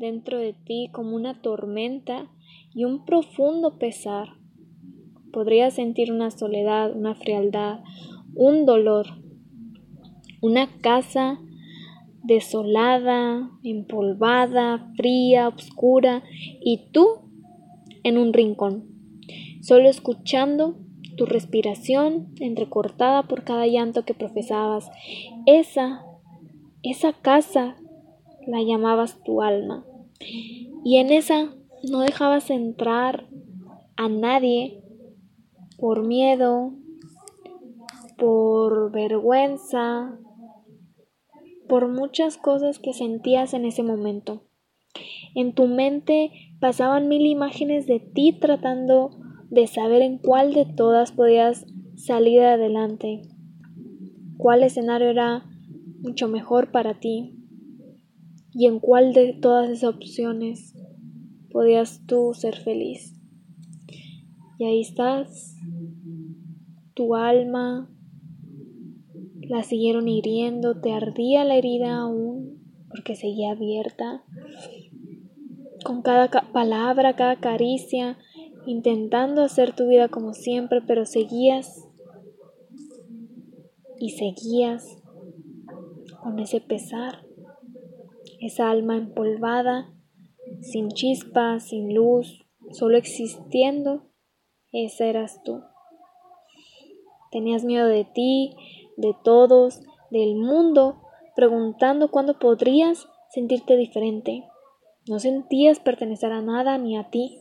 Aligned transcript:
dentro 0.00 0.38
de 0.38 0.54
ti 0.54 0.88
como 0.92 1.14
una 1.14 1.40
tormenta 1.40 2.28
y 2.74 2.84
un 2.84 3.04
profundo 3.04 3.78
pesar. 3.78 4.30
Podrías 5.32 5.74
sentir 5.74 6.10
una 6.10 6.30
soledad, 6.30 6.96
una 6.96 7.14
frialdad, 7.14 7.80
un 8.34 8.64
dolor, 8.64 9.06
una 10.40 10.66
casa 10.80 11.38
desolada, 12.24 13.50
empolvada, 13.62 14.90
fría, 14.96 15.48
oscura, 15.48 16.22
y 16.60 16.90
tú 16.92 17.06
en 18.02 18.18
un 18.18 18.32
rincón, 18.32 18.84
solo 19.60 19.88
escuchando 19.88 20.76
tu 21.16 21.26
respiración 21.26 22.32
entrecortada 22.40 23.24
por 23.24 23.44
cada 23.44 23.66
llanto 23.66 24.04
que 24.04 24.14
profesabas. 24.14 24.90
Esa, 25.44 26.02
esa 26.82 27.12
casa 27.12 27.76
la 28.46 28.62
llamabas 28.62 29.22
tu 29.22 29.42
alma. 29.42 29.84
Y 30.84 30.98
en 30.98 31.10
esa 31.10 31.54
no 31.88 32.00
dejabas 32.00 32.50
entrar 32.50 33.28
a 33.96 34.08
nadie 34.08 34.82
por 35.78 36.06
miedo, 36.06 36.74
por 38.18 38.92
vergüenza, 38.92 40.18
por 41.68 41.88
muchas 41.88 42.36
cosas 42.36 42.78
que 42.78 42.92
sentías 42.92 43.54
en 43.54 43.64
ese 43.64 43.82
momento. 43.82 44.42
En 45.34 45.54
tu 45.54 45.66
mente 45.66 46.32
pasaban 46.60 47.08
mil 47.08 47.24
imágenes 47.24 47.86
de 47.86 48.00
ti 48.00 48.36
tratando 48.38 49.10
de 49.48 49.66
saber 49.66 50.02
en 50.02 50.18
cuál 50.18 50.52
de 50.52 50.66
todas 50.66 51.12
podías 51.12 51.64
salir 51.96 52.42
adelante, 52.42 53.22
cuál 54.36 54.62
escenario 54.62 55.08
era 55.08 55.44
mucho 56.00 56.28
mejor 56.28 56.70
para 56.70 56.98
ti 56.98 57.39
y 58.52 58.66
en 58.66 58.80
cuál 58.80 59.12
de 59.12 59.32
todas 59.32 59.70
esas 59.70 59.94
opciones 59.94 60.74
podías 61.50 62.04
tú 62.06 62.32
ser 62.34 62.56
feliz. 62.56 63.14
Y 64.58 64.64
ahí 64.64 64.80
estás, 64.80 65.56
tu 66.94 67.14
alma, 67.14 67.90
la 69.40 69.62
siguieron 69.62 70.06
hiriendo, 70.06 70.80
te 70.80 70.92
ardía 70.92 71.44
la 71.44 71.56
herida 71.56 71.96
aún 71.96 72.60
porque 72.88 73.16
seguía 73.16 73.52
abierta. 73.52 74.22
Con 75.84 76.02
cada 76.02 76.28
palabra, 76.52 77.16
cada 77.16 77.40
caricia, 77.40 78.18
intentando 78.66 79.42
hacer 79.42 79.74
tu 79.74 79.88
vida 79.88 80.08
como 80.08 80.34
siempre, 80.34 80.82
pero 80.86 81.06
seguías 81.06 81.88
y 83.98 84.10
seguías 84.10 84.98
con 86.22 86.38
ese 86.38 86.60
pesar, 86.60 87.24
esa 88.40 88.70
alma 88.70 88.96
empolvada, 88.96 89.92
sin 90.60 90.88
chispa, 90.88 91.60
sin 91.60 91.94
luz, 91.94 92.46
solo 92.72 92.96
existiendo, 92.96 94.06
esa 94.72 95.06
eras 95.06 95.42
tú. 95.42 95.62
Tenías 97.30 97.64
miedo 97.64 97.86
de 97.86 98.04
ti, 98.04 98.56
de 98.96 99.14
todos, 99.22 99.80
del 100.10 100.36
mundo, 100.36 101.02
preguntando 101.36 102.10
cuándo 102.10 102.38
podrías 102.38 103.08
sentirte 103.30 103.76
diferente. 103.76 104.44
No 105.06 105.18
sentías 105.18 105.78
pertenecer 105.80 106.32
a 106.32 106.42
nada 106.42 106.76
ni 106.78 106.96
a 106.96 107.10
ti. 107.10 107.40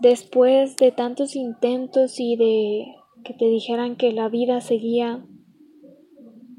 Después 0.00 0.76
de 0.76 0.90
tantos 0.90 1.36
intentos 1.36 2.18
y 2.18 2.36
de 2.36 2.86
que 3.24 3.34
te 3.34 3.44
dijeran 3.46 3.96
que 3.96 4.12
la 4.12 4.28
vida 4.28 4.60
seguía, 4.60 5.24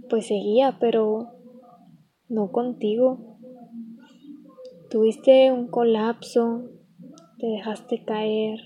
pues 0.10 0.28
seguía, 0.28 0.78
pero 0.80 1.33
no 2.34 2.52
contigo. 2.52 3.38
Tuviste 4.90 5.52
un 5.52 5.68
colapso, 5.68 6.64
te 7.38 7.48
dejaste 7.48 8.04
caer, 8.04 8.60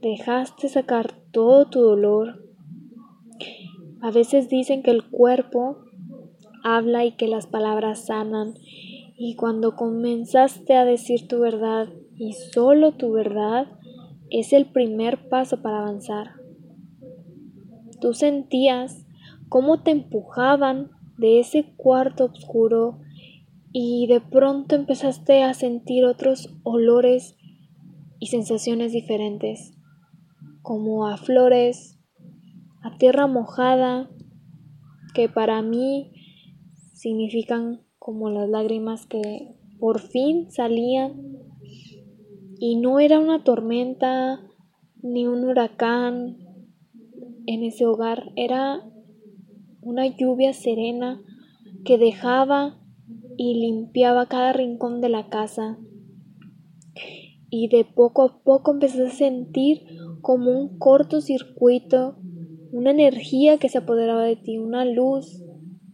dejaste 0.00 0.68
sacar 0.68 1.12
todo 1.30 1.68
tu 1.68 1.80
dolor. 1.80 2.48
A 4.00 4.10
veces 4.10 4.48
dicen 4.48 4.82
que 4.82 4.90
el 4.90 5.08
cuerpo 5.08 5.76
habla 6.64 7.04
y 7.04 7.12
que 7.12 7.28
las 7.28 7.46
palabras 7.46 8.06
sanan, 8.06 8.54
y 9.16 9.36
cuando 9.36 9.76
comenzaste 9.76 10.74
a 10.74 10.84
decir 10.84 11.28
tu 11.28 11.38
verdad, 11.38 11.88
y 12.16 12.32
solo 12.32 12.92
tu 12.92 13.12
verdad 13.12 13.66
es 14.30 14.52
el 14.52 14.66
primer 14.66 15.28
paso 15.28 15.60
para 15.60 15.80
avanzar. 15.80 16.32
Tú 18.00 18.14
sentías 18.14 19.06
cómo 19.48 19.82
te 19.82 19.90
empujaban 19.90 20.90
de 21.18 21.40
ese 21.40 21.74
cuarto 21.76 22.26
oscuro 22.26 23.00
y 23.72 24.06
de 24.06 24.20
pronto 24.20 24.74
empezaste 24.74 25.42
a 25.42 25.54
sentir 25.54 26.04
otros 26.04 26.50
olores 26.62 27.36
y 28.18 28.26
sensaciones 28.26 28.92
diferentes, 28.92 29.74
como 30.60 31.08
a 31.08 31.16
flores, 31.16 31.98
a 32.82 32.96
tierra 32.98 33.26
mojada, 33.26 34.10
que 35.14 35.28
para 35.28 35.62
mí 35.62 36.12
significan 36.94 37.82
como 37.98 38.30
las 38.30 38.48
lágrimas 38.48 39.06
que 39.06 39.56
por 39.78 40.00
fin 40.00 40.50
salían. 40.50 41.14
Y 42.58 42.76
no 42.76 43.00
era 43.00 43.18
una 43.18 43.42
tormenta 43.42 44.40
ni 45.02 45.26
un 45.26 45.44
huracán 45.44 46.38
en 47.46 47.64
ese 47.64 47.86
hogar, 47.86 48.30
era 48.36 48.88
una 49.82 50.06
lluvia 50.06 50.52
serena 50.52 51.20
que 51.84 51.98
dejaba 51.98 52.80
y 53.36 53.54
limpiaba 53.54 54.26
cada 54.26 54.52
rincón 54.52 55.00
de 55.00 55.08
la 55.08 55.28
casa. 55.28 55.78
Y 57.50 57.68
de 57.68 57.84
poco 57.84 58.22
a 58.22 58.42
poco 58.42 58.72
empecé 58.72 59.06
a 59.06 59.10
sentir 59.10 59.82
como 60.20 60.50
un 60.50 60.78
cortocircuito, 60.78 62.16
una 62.70 62.92
energía 62.92 63.58
que 63.58 63.68
se 63.68 63.78
apoderaba 63.78 64.24
de 64.24 64.36
ti, 64.36 64.58
una 64.58 64.84
luz, 64.84 65.42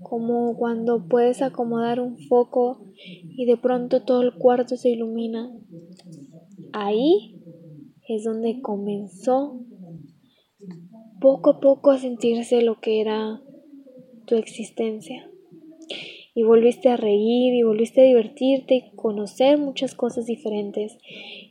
como 0.00 0.56
cuando 0.56 1.08
puedes 1.08 1.42
acomodar 1.42 2.00
un 2.00 2.18
foco 2.18 2.84
y 2.96 3.46
de 3.46 3.56
pronto 3.56 4.02
todo 4.02 4.22
el 4.22 4.34
cuarto 4.34 4.76
se 4.76 4.90
ilumina. 4.90 5.50
Ahí 6.72 7.40
es 8.08 8.24
donde 8.24 8.60
comenzó 8.60 9.60
poco 11.20 11.50
a 11.50 11.60
poco 11.60 11.90
a 11.90 11.98
sentirse 11.98 12.62
lo 12.62 12.80
que 12.80 13.00
era 13.00 13.42
tu 14.28 14.36
existencia. 14.36 15.28
Y 16.34 16.44
volviste 16.44 16.88
a 16.88 16.96
reír 16.96 17.54
y 17.54 17.62
volviste 17.64 18.02
a 18.02 18.04
divertirte 18.04 18.74
y 18.74 18.96
conocer 18.96 19.58
muchas 19.58 19.94
cosas 19.94 20.26
diferentes, 20.26 20.98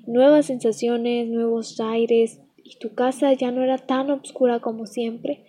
nuevas 0.05 0.45
sensaciones, 0.45 1.27
nuevos 1.27 1.79
aires, 1.81 2.39
y 2.63 2.77
tu 2.79 2.93
casa 2.95 3.33
ya 3.33 3.51
no 3.51 3.63
era 3.63 3.77
tan 3.77 4.09
oscura 4.11 4.59
como 4.59 4.85
siempre, 4.85 5.45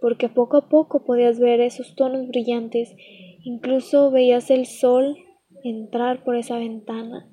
porque 0.00 0.28
poco 0.28 0.58
a 0.58 0.68
poco 0.68 1.04
podías 1.04 1.38
ver 1.38 1.60
esos 1.60 1.94
tonos 1.94 2.28
brillantes, 2.28 2.94
incluso 3.42 4.10
veías 4.10 4.50
el 4.50 4.66
sol 4.66 5.16
entrar 5.62 6.24
por 6.24 6.36
esa 6.36 6.58
ventana 6.58 7.30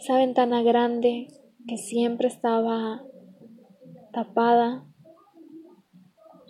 esa 0.00 0.16
ventana 0.16 0.62
grande 0.62 1.28
que 1.68 1.76
siempre 1.76 2.26
estaba 2.28 3.02
tapada, 4.14 4.86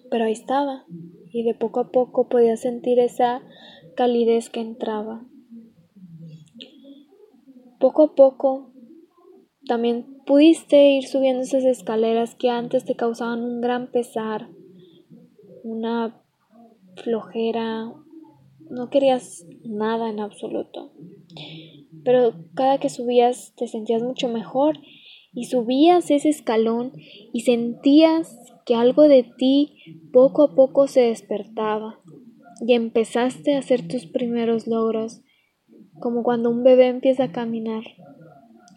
pero 0.09 0.25
ahí 0.25 0.33
estaba 0.33 0.87
y 1.33 1.43
de 1.43 1.55
poco 1.55 1.81
a 1.81 1.91
poco 1.91 2.29
podía 2.29 2.57
sentir 2.57 2.99
esa 2.99 3.43
calidez 3.97 4.51
que 4.51 4.61
entraba. 4.61 5.25
Poco 7.79 8.03
a 8.03 8.15
poco 8.15 8.73
también 9.67 10.19
pudiste 10.27 10.91
ir 10.93 11.07
subiendo 11.07 11.43
esas 11.43 11.65
escaleras 11.65 12.35
que 12.35 12.51
antes 12.51 12.85
te 12.85 12.95
causaban 12.95 13.43
un 13.43 13.61
gran 13.61 13.91
pesar, 13.91 14.49
una 15.63 16.23
flojera, 16.97 17.93
no 18.69 18.91
querías 18.91 19.47
nada 19.65 20.11
en 20.11 20.21
absoluto 20.21 20.93
pero 22.05 22.35
cada 22.55 22.79
que 22.79 22.89
subías 22.89 23.55
te 23.57 23.67
sentías 23.69 24.03
mucho 24.03 24.29
mejor 24.29 24.79
y 25.33 25.45
subías 25.45 26.11
ese 26.11 26.29
escalón 26.29 26.93
y 27.33 27.41
sentías 27.41 28.37
que 28.71 28.77
algo 28.77 29.09
de 29.09 29.25
ti 29.25 29.83
poco 30.13 30.45
a 30.45 30.55
poco 30.55 30.87
se 30.87 31.01
despertaba 31.01 31.99
y 32.65 32.75
empezaste 32.75 33.57
a 33.57 33.59
hacer 33.59 33.89
tus 33.89 34.07
primeros 34.07 34.69
logros, 34.69 35.23
como 35.99 36.23
cuando 36.23 36.51
un 36.51 36.63
bebé 36.63 36.87
empieza 36.87 37.25
a 37.25 37.33
caminar. 37.33 37.83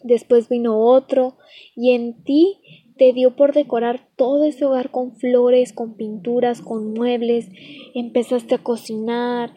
Después 0.04 0.50
vino 0.50 0.80
otro 0.80 1.38
y 1.76 1.92
en 1.92 2.24
ti 2.24 2.58
te 2.98 3.14
dio 3.14 3.36
por 3.36 3.54
decorar 3.54 4.08
todo 4.16 4.46
ese 4.46 4.66
hogar 4.66 4.90
con 4.90 5.16
flores, 5.16 5.74
con 5.74 5.94
pinturas, 5.94 6.64
con 6.64 6.96
muebles, 6.96 7.50
empezaste 7.94 8.56
a 8.56 8.64
cocinar 8.64 9.54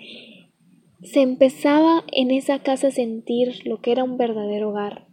se 1.03 1.21
empezaba 1.21 2.05
en 2.12 2.31
esa 2.31 2.59
casa 2.61 2.88
a 2.88 2.91
sentir 2.91 3.67
lo 3.67 3.81
que 3.81 3.93
era 3.93 4.05
un 4.05 4.17
verdadero 4.17 4.71
hogar. 4.71 5.06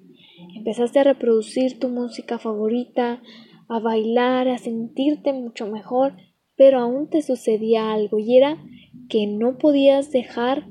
Empezaste 0.56 1.00
a 1.00 1.04
reproducir 1.04 1.80
tu 1.80 1.90
música 1.90 2.40
favorita, 2.40 3.22
a 3.70 3.80
bailar, 3.80 4.48
a 4.48 4.58
sentirte 4.58 5.34
mucho 5.34 5.68
mejor, 5.68 6.16
pero 6.56 6.80
aún 6.80 7.10
te 7.10 7.22
sucedía 7.22 7.92
algo 7.92 8.20
y 8.20 8.38
era 8.38 8.58
que 9.10 9.28
no 9.28 9.58
podías 9.58 10.12
dejar 10.12 10.68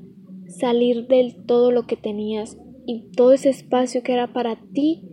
salir 0.47 1.07
del 1.07 1.45
todo 1.45 1.71
lo 1.71 1.87
que 1.87 1.97
tenías 1.97 2.57
y 2.85 3.11
todo 3.11 3.33
ese 3.33 3.49
espacio 3.49 4.03
que 4.03 4.13
era 4.13 4.33
para 4.33 4.57
ti, 4.73 5.03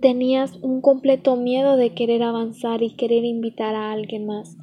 tenías 0.00 0.56
un 0.62 0.80
completo 0.80 1.36
miedo 1.36 1.76
de 1.76 1.94
querer 1.94 2.22
avanzar 2.22 2.82
y 2.82 2.94
querer 2.94 3.24
invitar 3.24 3.74
a 3.74 3.92
alguien 3.92 4.26
más. 4.26 4.56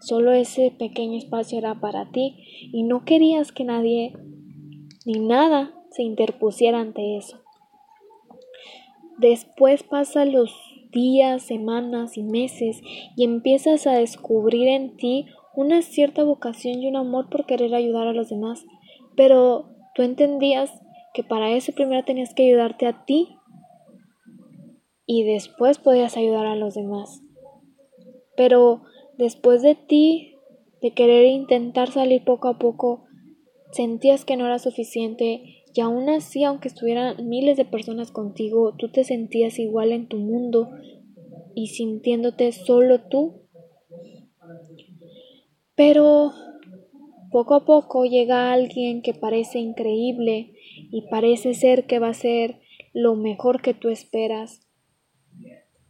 Solo 0.00 0.32
ese 0.32 0.70
pequeño 0.70 1.18
espacio 1.18 1.58
era 1.58 1.80
para 1.80 2.10
ti 2.10 2.36
y 2.72 2.82
no 2.84 3.04
querías 3.04 3.52
que 3.52 3.64
nadie 3.64 4.12
ni 5.04 5.18
nada 5.18 5.74
se 5.90 6.02
interpusiera 6.02 6.80
ante 6.80 7.16
eso. 7.16 7.38
Después 9.18 9.82
pasan 9.82 10.32
los 10.32 10.54
días, 10.90 11.42
semanas 11.42 12.16
y 12.16 12.22
meses 12.22 12.80
y 13.16 13.24
empiezas 13.24 13.86
a 13.86 13.92
descubrir 13.92 14.68
en 14.68 14.96
ti 14.96 15.26
una 15.54 15.82
cierta 15.82 16.24
vocación 16.24 16.82
y 16.82 16.88
un 16.88 16.96
amor 16.96 17.28
por 17.28 17.46
querer 17.46 17.74
ayudar 17.74 18.06
a 18.06 18.12
los 18.12 18.28
demás. 18.28 18.64
Pero 19.16 19.70
tú 19.94 20.02
entendías 20.02 20.70
que 21.14 21.24
para 21.24 21.50
eso 21.52 21.72
primero 21.72 22.04
tenías 22.04 22.34
que 22.34 22.46
ayudarte 22.46 22.86
a 22.86 23.04
ti 23.04 23.28
y 25.04 25.24
después 25.24 25.78
podías 25.78 26.16
ayudar 26.16 26.46
a 26.46 26.54
los 26.54 26.74
demás. 26.74 27.22
Pero 28.36 28.82
después 29.16 29.62
de 29.62 29.74
ti, 29.74 30.36
de 30.80 30.92
querer 30.92 31.26
intentar 31.26 31.90
salir 31.90 32.24
poco 32.24 32.48
a 32.48 32.58
poco, 32.58 33.04
sentías 33.72 34.24
que 34.24 34.36
no 34.36 34.46
era 34.46 34.58
suficiente 34.58 35.57
y 35.78 35.80
aún 35.80 36.08
así, 36.08 36.42
aunque 36.42 36.66
estuvieran 36.66 37.28
miles 37.28 37.56
de 37.56 37.64
personas 37.64 38.10
contigo, 38.10 38.74
tú 38.76 38.88
te 38.90 39.04
sentías 39.04 39.60
igual 39.60 39.92
en 39.92 40.08
tu 40.08 40.16
mundo 40.16 40.70
y 41.54 41.68
sintiéndote 41.68 42.50
solo 42.50 43.02
tú. 43.08 43.42
Pero 45.76 46.32
poco 47.30 47.54
a 47.54 47.64
poco 47.64 48.04
llega 48.06 48.52
alguien 48.52 49.02
que 49.02 49.14
parece 49.14 49.60
increíble 49.60 50.52
y 50.90 51.02
parece 51.02 51.54
ser 51.54 51.86
que 51.86 52.00
va 52.00 52.08
a 52.08 52.14
ser 52.14 52.58
lo 52.92 53.14
mejor 53.14 53.62
que 53.62 53.72
tú 53.72 53.88
esperas. 53.88 54.66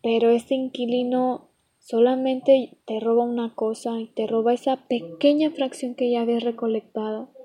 Pero 0.02 0.28
este 0.28 0.54
inquilino 0.54 1.48
solamente 1.78 2.76
te 2.86 3.00
roba 3.00 3.24
una 3.24 3.54
cosa 3.54 3.98
y 3.98 4.08
te 4.08 4.26
roba 4.26 4.52
esa 4.52 4.86
pequeña 4.86 5.50
fracción 5.50 5.94
que 5.94 6.10
ya 6.10 6.20
habías 6.20 6.44
recolectado 6.44 7.37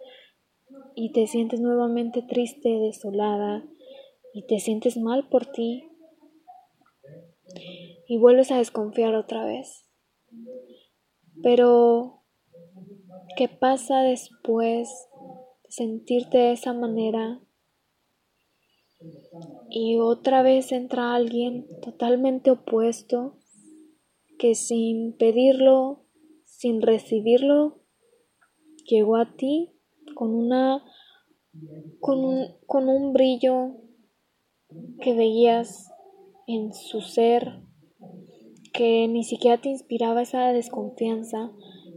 y 0.95 1.11
te 1.11 1.27
sientes 1.27 1.59
nuevamente 1.59 2.21
triste, 2.21 2.69
desolada 2.79 3.63
y 4.33 4.45
te 4.47 4.59
sientes 4.59 4.97
mal 4.97 5.27
por 5.29 5.45
ti 5.45 5.89
y 8.07 8.17
vuelves 8.17 8.51
a 8.51 8.57
desconfiar 8.57 9.15
otra 9.15 9.45
vez. 9.45 9.85
Pero, 11.41 12.23
¿qué 13.37 13.47
pasa 13.47 14.01
después 14.01 14.89
de 15.63 15.71
sentirte 15.71 16.37
de 16.37 16.51
esa 16.53 16.73
manera? 16.73 17.41
Y 19.69 19.97
otra 19.97 20.43
vez 20.43 20.71
entra 20.71 21.15
alguien 21.15 21.67
totalmente 21.81 22.51
opuesto 22.51 23.37
que 24.37 24.55
sin 24.55 25.13
pedirlo, 25.13 26.05
sin 26.45 26.81
recibirlo, 26.81 27.81
llegó 28.85 29.15
a 29.15 29.35
ti 29.35 29.72
con 30.15 30.33
una 30.33 30.83
con 31.99 32.23
un, 32.23 32.47
con 32.65 32.89
un 32.89 33.13
brillo 33.13 33.77
que 35.01 35.13
veías 35.13 35.91
en 36.47 36.73
su 36.73 37.01
ser 37.01 37.61
que 38.73 39.07
ni 39.07 39.23
siquiera 39.23 39.61
te 39.61 39.69
inspiraba 39.69 40.23
esa 40.23 40.51
desconfianza, 40.51 41.51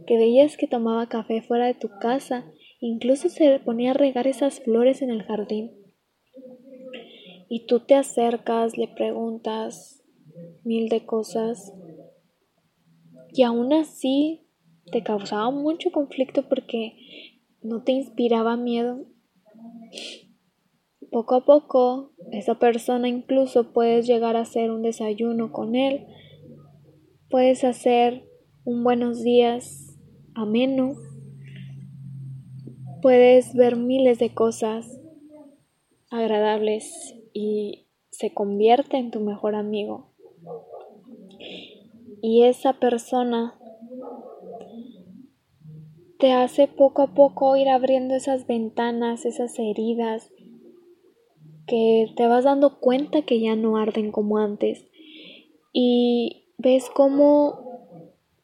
que 0.05 0.15
veías 0.15 0.57
que 0.57 0.67
tomaba 0.67 1.09
café 1.09 1.41
fuera 1.41 1.65
de 1.65 1.73
tu 1.73 1.89
casa, 1.99 2.45
incluso 2.79 3.29
se 3.29 3.59
ponía 3.59 3.91
a 3.91 3.95
regar 3.95 4.27
esas 4.27 4.59
flores 4.59 5.01
en 5.01 5.09
el 5.09 5.23
jardín. 5.23 5.71
Y 7.49 7.65
tú 7.65 7.79
te 7.79 7.95
acercas, 7.95 8.77
le 8.77 8.87
preguntas 8.87 10.03
mil 10.63 10.87
de 10.87 11.05
cosas, 11.05 11.73
y 13.33 13.41
aún 13.41 13.73
así 13.73 14.47
te 14.91 15.03
causaba 15.03 15.49
mucho 15.51 15.91
conflicto 15.91 16.47
porque 16.47 16.93
no 17.67 17.83
te 17.83 17.91
inspiraba 17.91 18.55
miedo. 18.55 19.05
Poco 21.11 21.35
a 21.35 21.45
poco, 21.45 22.13
esa 22.31 22.59
persona 22.59 23.07
incluso 23.09 23.73
puedes 23.73 24.07
llegar 24.07 24.35
a 24.37 24.41
hacer 24.41 24.71
un 24.71 24.81
desayuno 24.81 25.51
con 25.51 25.75
él, 25.75 26.05
puedes 27.29 27.63
hacer 27.63 28.25
un 28.63 28.83
buenos 28.83 29.21
días 29.21 29.97
ameno, 30.33 30.95
puedes 33.01 33.53
ver 33.53 33.75
miles 33.75 34.19
de 34.19 34.33
cosas 34.33 34.99
agradables 36.09 37.15
y 37.33 37.87
se 38.11 38.33
convierte 38.33 38.97
en 38.97 39.11
tu 39.11 39.19
mejor 39.19 39.55
amigo. 39.55 40.13
Y 42.21 42.43
esa 42.43 42.73
persona 42.73 43.56
te 46.19 46.33
hace 46.33 46.67
poco 46.67 47.01
a 47.03 47.13
poco 47.13 47.55
ir 47.57 47.69
abriendo 47.69 48.15
esas 48.15 48.47
ventanas, 48.47 49.25
esas 49.25 49.57
heridas, 49.59 50.31
que 51.67 52.07
te 52.15 52.27
vas 52.27 52.45
dando 52.45 52.79
cuenta 52.79 53.21
que 53.23 53.39
ya 53.39 53.55
no 53.55 53.77
arden 53.77 54.11
como 54.11 54.37
antes. 54.37 54.85
Y 55.73 56.45
ves 56.57 56.89
cómo 56.93 57.67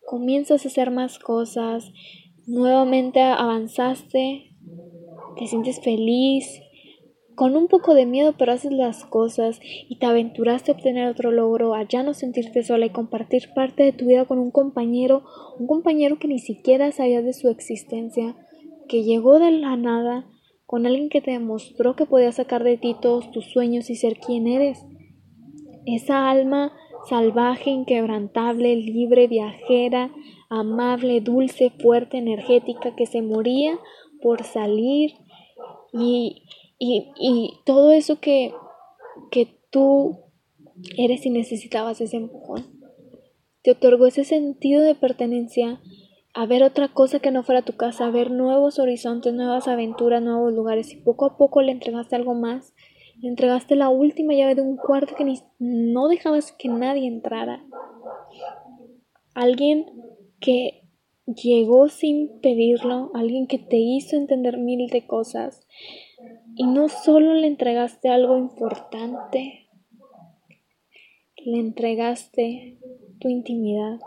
comienzas 0.05 0.65
a 0.65 0.67
hacer 0.67 0.91
más 0.91 1.19
cosas, 1.19 1.91
nuevamente 2.45 3.21
avanzaste, 3.21 4.51
te 5.37 5.47
sientes 5.47 5.81
feliz, 5.81 6.62
con 7.35 7.55
un 7.55 7.67
poco 7.67 7.93
de 7.93 8.05
miedo, 8.05 8.33
pero 8.37 8.51
haces 8.51 8.71
las 8.71 9.05
cosas 9.05 9.59
y 9.61 9.97
te 9.97 10.05
aventuraste 10.05 10.71
a 10.71 10.75
obtener 10.75 11.07
otro 11.07 11.31
logro, 11.31 11.73
a 11.73 11.83
ya 11.83 12.03
no 12.03 12.13
sentirte 12.13 12.63
sola 12.63 12.85
y 12.85 12.91
compartir 12.91 13.49
parte 13.55 13.83
de 13.83 13.93
tu 13.93 14.05
vida 14.05 14.25
con 14.25 14.39
un 14.39 14.51
compañero, 14.51 15.23
un 15.59 15.67
compañero 15.67 16.19
que 16.19 16.27
ni 16.27 16.39
siquiera 16.39 16.91
sabías 16.91 17.23
de 17.23 17.33
su 17.33 17.49
existencia, 17.49 18.35
que 18.87 19.03
llegó 19.03 19.39
de 19.39 19.51
la 19.51 19.75
nada, 19.75 20.25
con 20.65 20.85
alguien 20.85 21.09
que 21.09 21.21
te 21.21 21.31
demostró 21.31 21.95
que 21.95 22.05
podía 22.05 22.31
sacar 22.31 22.63
de 22.63 22.77
ti 22.77 22.95
todos 22.99 23.31
tus 23.31 23.45
sueños 23.45 23.89
y 23.89 23.95
ser 23.95 24.17
quien 24.17 24.47
eres. 24.47 24.85
Esa 25.85 26.29
alma 26.29 26.73
salvaje, 27.07 27.69
inquebrantable, 27.69 28.75
libre, 28.75 29.27
viajera, 29.27 30.11
amable, 30.49 31.21
dulce, 31.21 31.71
fuerte, 31.81 32.17
energética, 32.17 32.95
que 32.95 33.05
se 33.05 33.21
moría 33.21 33.77
por 34.21 34.43
salir 34.43 35.13
y, 35.91 36.43
y, 36.85 37.53
todo 37.65 37.91
eso 37.91 38.19
que, 38.19 38.53
que 39.31 39.59
tú 39.69 40.19
eres 40.97 41.25
y 41.25 41.29
necesitabas 41.29 42.01
ese 42.01 42.17
empujón. 42.17 42.79
Te 43.61 43.71
otorgó 43.71 44.07
ese 44.07 44.23
sentido 44.23 44.81
de 44.81 44.95
pertenencia 44.95 45.79
a 46.33 46.45
ver 46.45 46.63
otra 46.63 46.87
cosa 46.87 47.19
que 47.19 47.31
no 47.31 47.43
fuera 47.43 47.61
tu 47.61 47.73
casa, 47.73 48.07
a 48.07 48.11
ver 48.11 48.31
nuevos 48.31 48.79
horizontes, 48.79 49.33
nuevas 49.33 49.67
aventuras, 49.67 50.21
nuevos 50.21 50.51
lugares 50.51 50.91
y 50.91 50.97
poco 50.97 51.25
a 51.25 51.37
poco 51.37 51.61
le 51.61 51.71
entregaste 51.71 52.15
algo 52.15 52.33
más 52.33 52.73
le 53.23 53.29
entregaste 53.29 53.77
la 53.77 53.89
última 53.89 54.33
llave 54.33 54.55
de 54.55 54.61
un 54.61 54.75
cuarto 54.75 55.15
que 55.15 55.23
ni, 55.23 55.39
no 55.59 56.09
dejabas 56.09 56.51
que 56.51 56.67
nadie 56.67 57.07
entrara. 57.07 57.63
Alguien 59.33 59.85
que 60.41 60.83
llegó 61.25 61.87
sin 61.87 62.41
pedirlo, 62.41 63.11
alguien 63.13 63.47
que 63.47 63.59
te 63.59 63.77
hizo 63.77 64.17
entender 64.17 64.57
mil 64.57 64.89
de 64.89 65.07
cosas. 65.07 65.65
Y 66.55 66.65
no 66.67 66.89
solo 66.89 67.33
le 67.33 67.47
entregaste 67.47 68.09
algo 68.09 68.37
importante, 68.37 69.69
le 71.37 71.59
entregaste 71.59 72.77
tu 73.19 73.27
intimidad. 73.29 73.99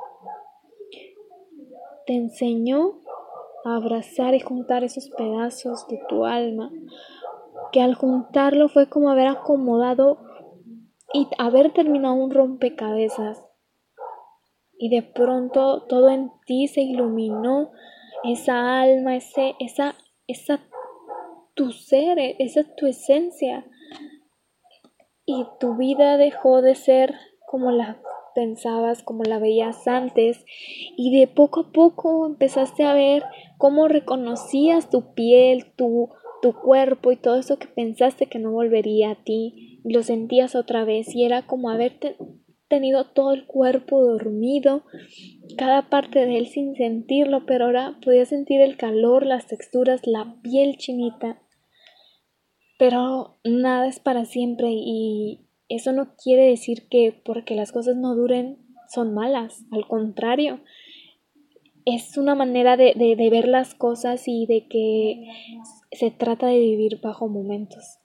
Te 2.07 2.15
enseñó 2.15 3.01
a 3.65 3.77
abrazar 3.77 4.35
y 4.35 4.41
juntar 4.41 4.85
esos 4.85 5.11
pedazos 5.11 5.89
de 5.89 6.01
tu 6.09 6.25
alma 6.25 6.71
que 7.73 7.83
al 7.83 7.95
juntarlo 7.95 8.69
fue 8.69 8.89
como 8.89 9.11
haber 9.11 9.27
acomodado 9.27 10.19
y 11.13 11.27
haber 11.39 11.73
terminado 11.73 12.15
un 12.15 12.31
rompecabezas. 12.31 13.45
Y 14.79 14.91
de 14.91 15.03
pronto 15.03 15.83
todo 15.89 16.11
en 16.11 16.31
ti 16.47 16.69
se 16.69 16.83
iluminó, 16.83 17.71
esa 18.25 18.81
alma, 18.81 19.17
ese, 19.17 19.55
esa, 19.61 19.95
esa 20.27 20.61
tu 21.57 21.73
ser, 21.73 22.19
esa 22.39 22.63
tu 22.77 22.87
esencia. 22.87 23.67
Y 25.25 25.45
tu 25.59 25.77
vida 25.77 26.19
dejó 26.19 26.63
de 26.63 26.77
ser 26.77 27.15
como 27.49 27.73
la 27.73 28.01
pensabas, 28.37 29.03
como 29.03 29.25
la 29.25 29.39
veías 29.39 29.89
antes, 29.89 30.45
y 30.97 31.19
de 31.19 31.27
poco 31.27 31.61
a 31.61 31.73
poco 31.73 32.27
empezaste 32.27 32.85
a 32.85 32.93
ver 32.93 33.25
cómo 33.57 33.89
reconocías 33.89 34.91
tu 34.91 35.15
piel, 35.15 35.73
tu, 35.75 36.11
tu 36.43 36.53
cuerpo 36.53 37.11
y 37.11 37.17
todo 37.17 37.37
eso 37.37 37.59
que 37.59 37.67
pensaste 37.67 38.27
que 38.27 38.39
no 38.39 38.53
volvería 38.53 39.13
a 39.13 39.25
ti, 39.25 39.81
lo 39.85 40.03
sentías 40.03 40.55
otra 40.55 40.85
vez 40.85 41.15
y 41.15 41.25
era 41.25 41.47
como 41.47 41.71
haberte 41.71 42.17
tenido 42.69 43.05
todo 43.05 43.33
el 43.33 43.47
cuerpo 43.47 44.05
dormido, 44.05 44.85
cada 45.57 45.89
parte 45.89 46.27
de 46.27 46.37
él 46.37 46.47
sin 46.47 46.75
sentirlo, 46.75 47.47
pero 47.47 47.67
ahora 47.67 47.97
podía 48.05 48.27
sentir 48.27 48.61
el 48.61 48.77
calor, 48.77 49.25
las 49.25 49.47
texturas, 49.47 50.07
la 50.07 50.37
piel 50.43 50.77
chinita. 50.77 51.41
Pero 52.79 53.39
nada 53.45 53.87
es 53.89 54.01
para 54.01 54.25
siempre 54.25 54.69
y 54.71 55.41
eso 55.69 55.93
no 55.93 56.15
quiere 56.17 56.47
decir 56.47 56.89
que 56.89 57.19
porque 57.25 57.55
las 57.55 57.73
cosas 57.73 57.97
no 57.97 58.15
duren 58.15 58.59
son 58.89 59.15
malas, 59.15 59.65
al 59.73 59.87
contrario, 59.89 60.61
es 61.85 62.17
una 62.19 62.35
manera 62.35 62.77
de, 62.77 62.95
de, 62.97 63.31
ver 63.31 63.49
las 63.49 63.75
cosas 63.75 64.25
y 64.27 64.47
de 64.47 64.67
que 64.69 65.29
se 65.93 66.11
trata 66.11 66.49
de 66.49 66.59
vivir 66.59 67.01
bajo 67.01 67.29
momentos. 67.29 67.99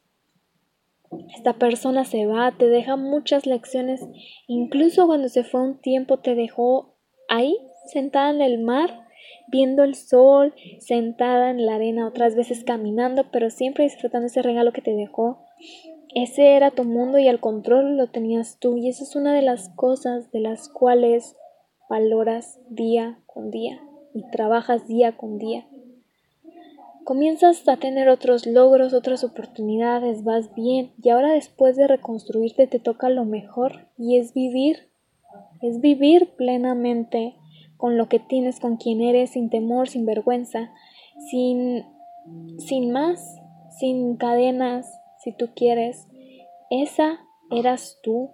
Esta 1.35 1.53
persona 1.53 2.05
se 2.05 2.25
va, 2.25 2.51
te 2.51 2.67
deja 2.67 2.95
muchas 2.95 3.45
lecciones, 3.45 4.01
incluso 4.47 5.07
cuando 5.07 5.29
se 5.29 5.43
fue 5.43 5.61
un 5.61 5.81
tiempo 5.81 6.17
te 6.17 6.35
dejó 6.35 6.95
ahí, 7.27 7.57
sentada 7.91 8.29
en 8.29 8.41
el 8.41 8.59
mar, 8.59 9.07
viendo 9.47 9.83
el 9.83 9.95
sol, 9.95 10.53
sentada 10.79 11.49
en 11.49 11.65
la 11.65 11.75
arena, 11.75 12.07
otras 12.07 12.35
veces 12.35 12.63
caminando, 12.63 13.25
pero 13.31 13.49
siempre 13.49 13.83
disfrutando 13.83 14.27
ese 14.27 14.41
regalo 14.41 14.71
que 14.71 14.81
te 14.81 14.95
dejó. 14.95 15.45
Ese 16.13 16.55
era 16.55 16.71
tu 16.71 16.83
mundo 16.83 17.19
y 17.19 17.27
el 17.27 17.39
control 17.39 17.95
lo 17.95 18.07
tenías 18.07 18.57
tú 18.59 18.77
y 18.77 18.89
eso 18.89 19.03
es 19.03 19.15
una 19.15 19.33
de 19.33 19.41
las 19.41 19.69
cosas 19.69 20.29
de 20.31 20.41
las 20.41 20.67
cuales 20.67 21.35
valoras 21.89 22.59
día 22.69 23.19
con 23.25 23.49
día 23.49 23.81
y 24.13 24.29
trabajas 24.29 24.87
día 24.87 25.15
con 25.15 25.37
día. 25.37 25.65
Comienzas 27.03 27.67
a 27.67 27.77
tener 27.77 28.09
otros 28.09 28.45
logros, 28.45 28.93
otras 28.93 29.23
oportunidades, 29.23 30.23
vas 30.23 30.53
bien 30.53 30.91
y 31.01 31.09
ahora 31.09 31.33
después 31.33 31.75
de 31.75 31.87
reconstruirte 31.87 32.67
te 32.67 32.79
toca 32.79 33.09
lo 33.09 33.25
mejor 33.25 33.87
y 33.97 34.17
es 34.17 34.33
vivir, 34.33 34.89
es 35.61 35.81
vivir 35.81 36.35
plenamente 36.35 37.35
con 37.81 37.97
lo 37.97 38.07
que 38.07 38.19
tienes, 38.19 38.59
con 38.59 38.77
quien 38.77 39.01
eres, 39.01 39.31
sin 39.31 39.49
temor, 39.49 39.89
sin 39.89 40.05
vergüenza, 40.05 40.71
sin, 41.31 41.83
sin 42.59 42.91
más, 42.91 43.41
sin 43.79 44.17
cadenas, 44.17 44.87
si 45.17 45.35
tú 45.35 45.49
quieres. 45.55 46.07
Esa 46.69 47.21
eras 47.49 47.97
tú. 48.03 48.29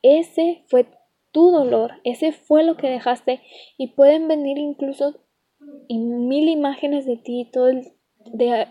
Ese 0.00 0.64
fue 0.68 0.86
tu 1.32 1.50
dolor. 1.50 2.00
Ese 2.02 2.32
fue 2.32 2.64
lo 2.64 2.78
que 2.78 2.88
dejaste. 2.88 3.42
Y 3.76 3.88
pueden 3.88 4.26
venir 4.26 4.56
incluso 4.56 5.20
mil 5.90 6.48
imágenes 6.48 7.04
de 7.04 7.18
ti, 7.18 7.46
todo 7.52 7.68
el 7.68 7.92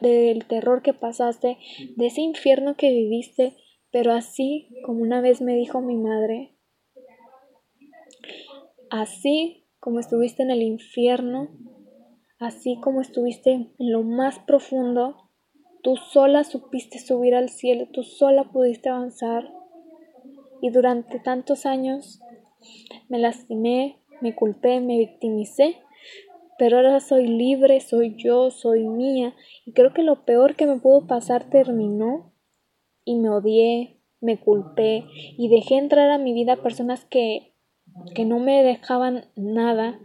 del 0.02 0.48
terror 0.48 0.82
que 0.82 0.96
pasaste, 0.96 1.60
de 1.96 2.08
ese 2.08 2.22
infierno 2.22 2.76
que 2.76 2.90
viviste, 2.90 3.54
pero 3.92 4.14
así 4.14 4.70
como 4.84 5.04
una 5.04 5.22
vez 5.22 5.42
me 5.42 5.56
dijo 5.56 5.80
mi 5.82 5.96
madre, 5.96 6.56
así 8.90 9.67
como 9.88 10.02
estuviste 10.02 10.44
en 10.44 10.52
el 10.52 10.64
infierno, 10.64 11.48
así 12.40 12.78
como 12.82 13.00
estuviste 13.00 13.52
en 13.54 13.72
lo 13.78 14.04
más 14.04 14.38
profundo, 14.40 15.28
Tú 15.88 15.96
sola 15.96 16.44
supiste 16.44 17.00
subir 17.00 17.34
al 17.34 17.48
cielo, 17.48 17.88
tú 17.94 18.04
sola 18.04 18.52
pudiste 18.52 18.90
avanzar. 18.90 19.54
Y 20.62 20.70
durante 20.70 21.18
tantos 21.18 21.66
años 21.66 22.20
me 23.08 23.20
lastimé, 23.20 24.02
me 24.20 24.36
culpé, 24.36 24.82
me 24.82 24.98
victimicé. 24.98 25.78
Pero 26.58 26.76
ahora 26.76 27.00
soy 27.00 27.28
libre, 27.28 27.80
soy 27.80 28.16
yo, 28.18 28.52
soy 28.52 28.86
mía. 28.86 29.34
Y 29.66 29.72
creo 29.72 29.94
que 29.94 30.04
lo 30.04 30.26
peor 30.26 30.58
que 30.58 30.66
me 30.66 30.78
pudo 30.78 31.08
pasar 31.08 31.50
terminó. 31.50 32.34
Y 33.06 33.16
me 33.16 33.30
odié, 33.30 34.02
me 34.20 34.42
culpé 34.42 35.06
y 35.38 35.48
dejé 35.48 35.78
entrar 35.78 36.10
a 36.10 36.18
mi 36.18 36.34
vida 36.34 36.58
personas 36.58 37.06
que, 37.06 37.54
que 38.14 38.26
no 38.26 38.40
me 38.40 38.64
dejaban 38.64 39.26
nada. 39.36 40.00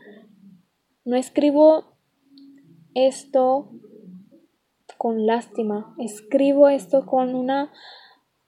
No 1.05 1.17
escribo 1.17 1.97
esto 2.95 3.71
con 4.99 5.27
lástima. 5.27 5.95
Escribo 5.99 6.69
esto 6.69 7.07
con 7.07 7.35
una 7.35 7.73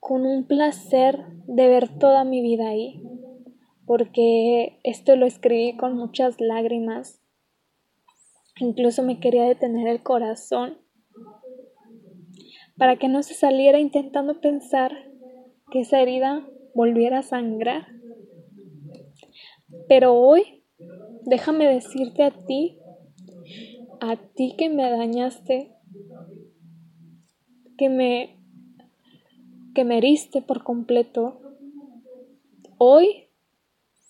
con 0.05 0.27
un 0.27 0.47
placer 0.47 1.25
de 1.47 1.67
ver 1.67 1.99
toda 1.99 2.25
mi 2.25 2.43
vida 2.43 2.69
ahí, 2.69 3.03
porque 3.87 4.79
esto 4.83 5.17
lo 5.17 5.25
escribí 5.25 5.79
con 5.79 5.97
muchas 5.97 6.43
lágrimas. 6.43 7.23
Incluso 8.61 9.03
me 9.03 9.19
quería 9.19 9.45
detener 9.45 9.89
el 9.89 10.03
corazón 10.03 10.77
para 12.77 12.97
que 12.97 13.09
no 13.09 13.23
se 13.23 13.33
saliera 13.33 13.79
intentando 13.79 14.43
pensar 14.43 14.93
que 15.71 15.81
esa 15.81 16.01
herida 16.01 16.47
volviera 16.75 17.21
a 17.21 17.23
sangrar. 17.23 17.87
Pero 19.89 20.15
hoy, 20.15 20.63
déjame 21.25 21.67
decirte 21.67 22.23
a 22.23 22.31
ti, 22.31 22.79
a 24.01 24.17
ti 24.17 24.55
que 24.57 24.69
me 24.69 24.91
dañaste, 24.91 25.73
que 27.77 27.89
me 27.89 28.39
que 29.75 29.85
me 29.85 29.99
heriste 29.99 30.41
por 30.41 30.63
completo. 30.63 31.41
Hoy 32.79 33.29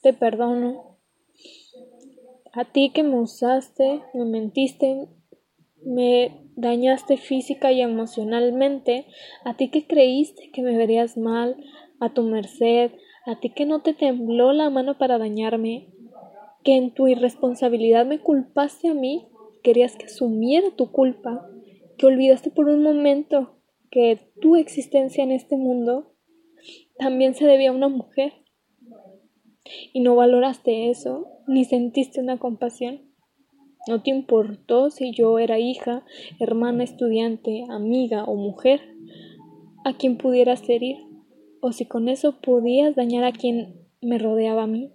te 0.02 0.12
perdono. 0.12 0.98
A 2.52 2.66
ti 2.66 2.90
que 2.90 3.02
me 3.02 3.18
usaste, 3.18 4.02
me 4.12 4.24
mentiste, 4.26 5.08
me 5.82 6.44
dañaste 6.54 7.16
física 7.16 7.72
y 7.72 7.80
emocionalmente, 7.80 9.06
a 9.44 9.56
ti 9.56 9.70
que 9.70 9.86
creíste 9.86 10.50
que 10.52 10.62
me 10.62 10.76
verías 10.76 11.16
mal, 11.16 11.56
a 11.98 12.12
tu 12.12 12.22
merced, 12.22 12.92
a 13.26 13.40
ti 13.40 13.50
que 13.50 13.66
no 13.66 13.80
te 13.82 13.94
tembló 13.94 14.52
la 14.52 14.70
mano 14.70 14.98
para 14.98 15.18
dañarme, 15.18 15.88
que 16.62 16.76
en 16.76 16.92
tu 16.92 17.08
irresponsabilidad 17.08 18.06
me 18.06 18.20
culpaste 18.20 18.88
a 18.88 18.94
mí, 18.94 19.28
querías 19.62 19.96
que 19.96 20.06
asumiera 20.06 20.70
tu 20.76 20.90
culpa, 20.90 21.48
que 21.96 22.06
olvidaste 22.06 22.50
por 22.50 22.68
un 22.68 22.82
momento 22.82 23.56
que 23.90 24.32
tu 24.40 24.56
existencia 24.56 25.22
en 25.22 25.30
este 25.30 25.56
mundo 25.56 26.14
también 26.98 27.34
se 27.34 27.46
debía 27.46 27.70
a 27.70 27.74
una 27.74 27.88
mujer 27.88 28.32
y 29.92 30.00
no 30.00 30.16
valoraste 30.16 30.90
eso 30.90 31.28
ni 31.46 31.64
sentiste 31.64 32.20
una 32.20 32.38
compasión. 32.38 33.02
No 33.86 34.02
te 34.02 34.10
importó 34.10 34.90
si 34.90 35.12
yo 35.12 35.38
era 35.38 35.58
hija, 35.58 36.04
hermana, 36.40 36.84
estudiante, 36.84 37.64
amiga 37.68 38.24
o 38.24 38.34
mujer 38.34 38.80
a 39.84 39.94
quien 39.96 40.16
pudieras 40.16 40.66
herir 40.68 41.03
o 41.66 41.72
si 41.72 41.86
con 41.86 42.10
eso 42.10 42.42
podías 42.42 42.94
dañar 42.94 43.24
a 43.24 43.32
quien 43.32 43.88
me 44.02 44.18
rodeaba 44.18 44.64
a 44.64 44.66
mí. 44.66 44.92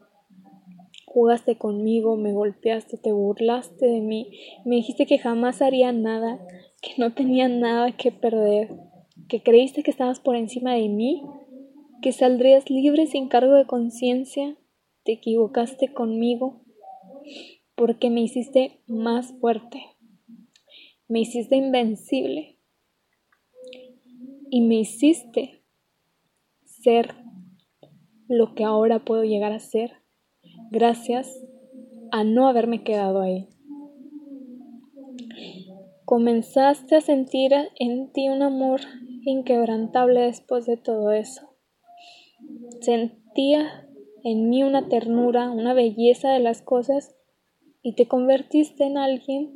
Jugaste 1.08 1.58
conmigo, 1.58 2.16
me 2.16 2.32
golpeaste, 2.32 2.98
te 2.98 3.12
burlaste 3.12 3.88
de 3.88 4.02
mí, 4.02 4.30
me 4.66 4.76
dijiste 4.76 5.08
que 5.08 5.18
jamás 5.18 5.64
haría 5.64 5.92
nada 5.92 6.40
que 6.80 6.92
no 7.00 7.16
tenía 7.16 7.48
nada 7.48 7.98
que 7.98 8.12
perder, 8.12 8.70
que 9.28 9.42
creíste 9.42 9.82
que 9.82 9.90
estabas 9.90 10.20
por 10.20 10.36
encima 10.36 10.76
de 10.76 10.90
mí, 10.90 11.24
que 12.04 12.12
saldrías 12.12 12.70
libre 12.70 13.08
sin 13.08 13.30
cargo 13.30 13.56
de 13.56 13.66
conciencia, 13.66 14.56
te 15.04 15.14
equivocaste 15.14 15.92
conmigo, 15.92 16.62
porque 17.74 18.12
me 18.12 18.22
hiciste 18.22 18.80
más 18.86 19.34
fuerte, 19.42 19.82
me 21.08 21.22
hiciste 21.22 21.56
invencible 21.56 22.60
y 24.52 24.62
me 24.62 24.76
hiciste 24.76 25.59
ser 26.82 27.16
lo 28.28 28.56
que 28.56 28.64
ahora 28.64 29.00
puedo 29.00 29.24
llegar 29.24 29.52
a 29.52 29.60
ser 29.60 29.94
gracias 30.72 31.32
a 32.12 32.24
no 32.24 32.48
haberme 32.48 32.84
quedado 32.84 33.22
ahí 33.22 33.50
comenzaste 36.10 36.96
a 36.96 37.02
sentir 37.02 37.54
en 37.78 38.12
ti 38.12 38.30
un 38.30 38.42
amor 38.42 38.82
inquebrantable 39.26 40.22
después 40.22 40.66
de 40.66 40.76
todo 40.76 41.12
eso. 41.12 41.54
Sentía 42.82 43.88
en 44.24 44.50
mí 44.50 44.64
una 44.64 44.90
ternura, 44.90 45.52
una 45.52 45.76
belleza 45.76 46.32
de 46.32 46.40
las 46.40 46.64
cosas 46.64 47.16
y 47.84 47.94
te 47.94 48.08
convertiste 48.08 48.86
en 48.86 48.98
alguien 48.98 49.54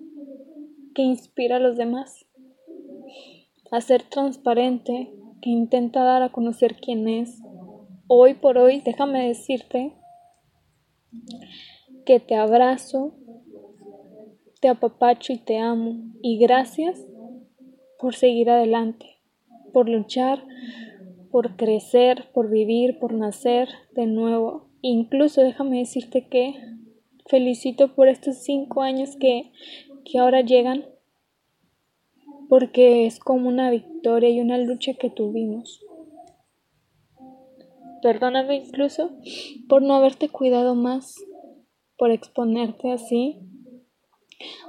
que 0.93 1.01
inspira 1.01 1.55
a 1.55 1.59
los 1.59 1.75
demás. 1.75 2.27
A 3.71 3.81
ser 3.81 4.03
transparente, 4.03 5.11
que 5.43 5.51
intenta 5.51 6.03
dar 6.03 6.23
a 6.23 6.31
conocer 6.31 6.77
quién 6.77 7.07
es. 7.07 7.39
Hoy 8.07 8.33
por 8.33 8.57
hoy, 8.57 8.81
déjame 8.83 9.27
decirte 9.27 9.93
que 12.05 12.19
te 12.19 12.35
abrazo 12.35 13.13
te 14.63 14.69
apapacho 14.69 15.33
y 15.33 15.37
te 15.39 15.57
amo. 15.57 15.97
Y 16.21 16.37
gracias 16.37 17.05
por 17.99 18.15
seguir 18.15 18.49
adelante, 18.49 19.17
por 19.73 19.89
luchar, 19.89 20.41
por 21.31 21.57
crecer, 21.57 22.31
por 22.33 22.49
vivir, 22.49 22.97
por 22.97 23.13
nacer 23.13 23.67
de 23.91 24.05
nuevo. 24.05 24.69
Incluso 24.81 25.41
déjame 25.41 25.79
decirte 25.79 26.29
que 26.29 26.55
felicito 27.25 27.93
por 27.93 28.07
estos 28.07 28.37
cinco 28.37 28.83
años 28.83 29.17
que, 29.17 29.51
que 30.05 30.19
ahora 30.19 30.39
llegan, 30.39 30.85
porque 32.53 33.07
es 33.07 33.17
como 33.17 33.49
una 33.49 33.71
victoria 33.71 34.29
y 34.29 34.39
una 34.39 34.59
lucha 34.59 34.93
que 34.93 35.09
tuvimos. 35.09 35.83
Perdóname 38.03 38.57
incluso 38.57 39.09
por 39.67 39.81
no 39.81 39.95
haberte 39.95 40.29
cuidado 40.29 40.75
más, 40.75 41.15
por 41.97 42.11
exponerte 42.11 42.91
así. 42.91 43.39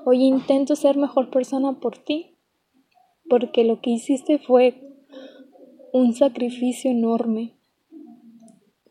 Hoy 0.06 0.24
intento 0.24 0.76
ser 0.76 0.96
mejor 0.96 1.28
persona 1.28 1.78
por 1.78 1.98
ti, 1.98 2.38
porque 3.28 3.64
lo 3.64 3.82
que 3.82 3.90
hiciste 3.90 4.38
fue 4.38 4.80
un 5.92 6.14
sacrificio 6.14 6.90
enorme. 6.90 7.52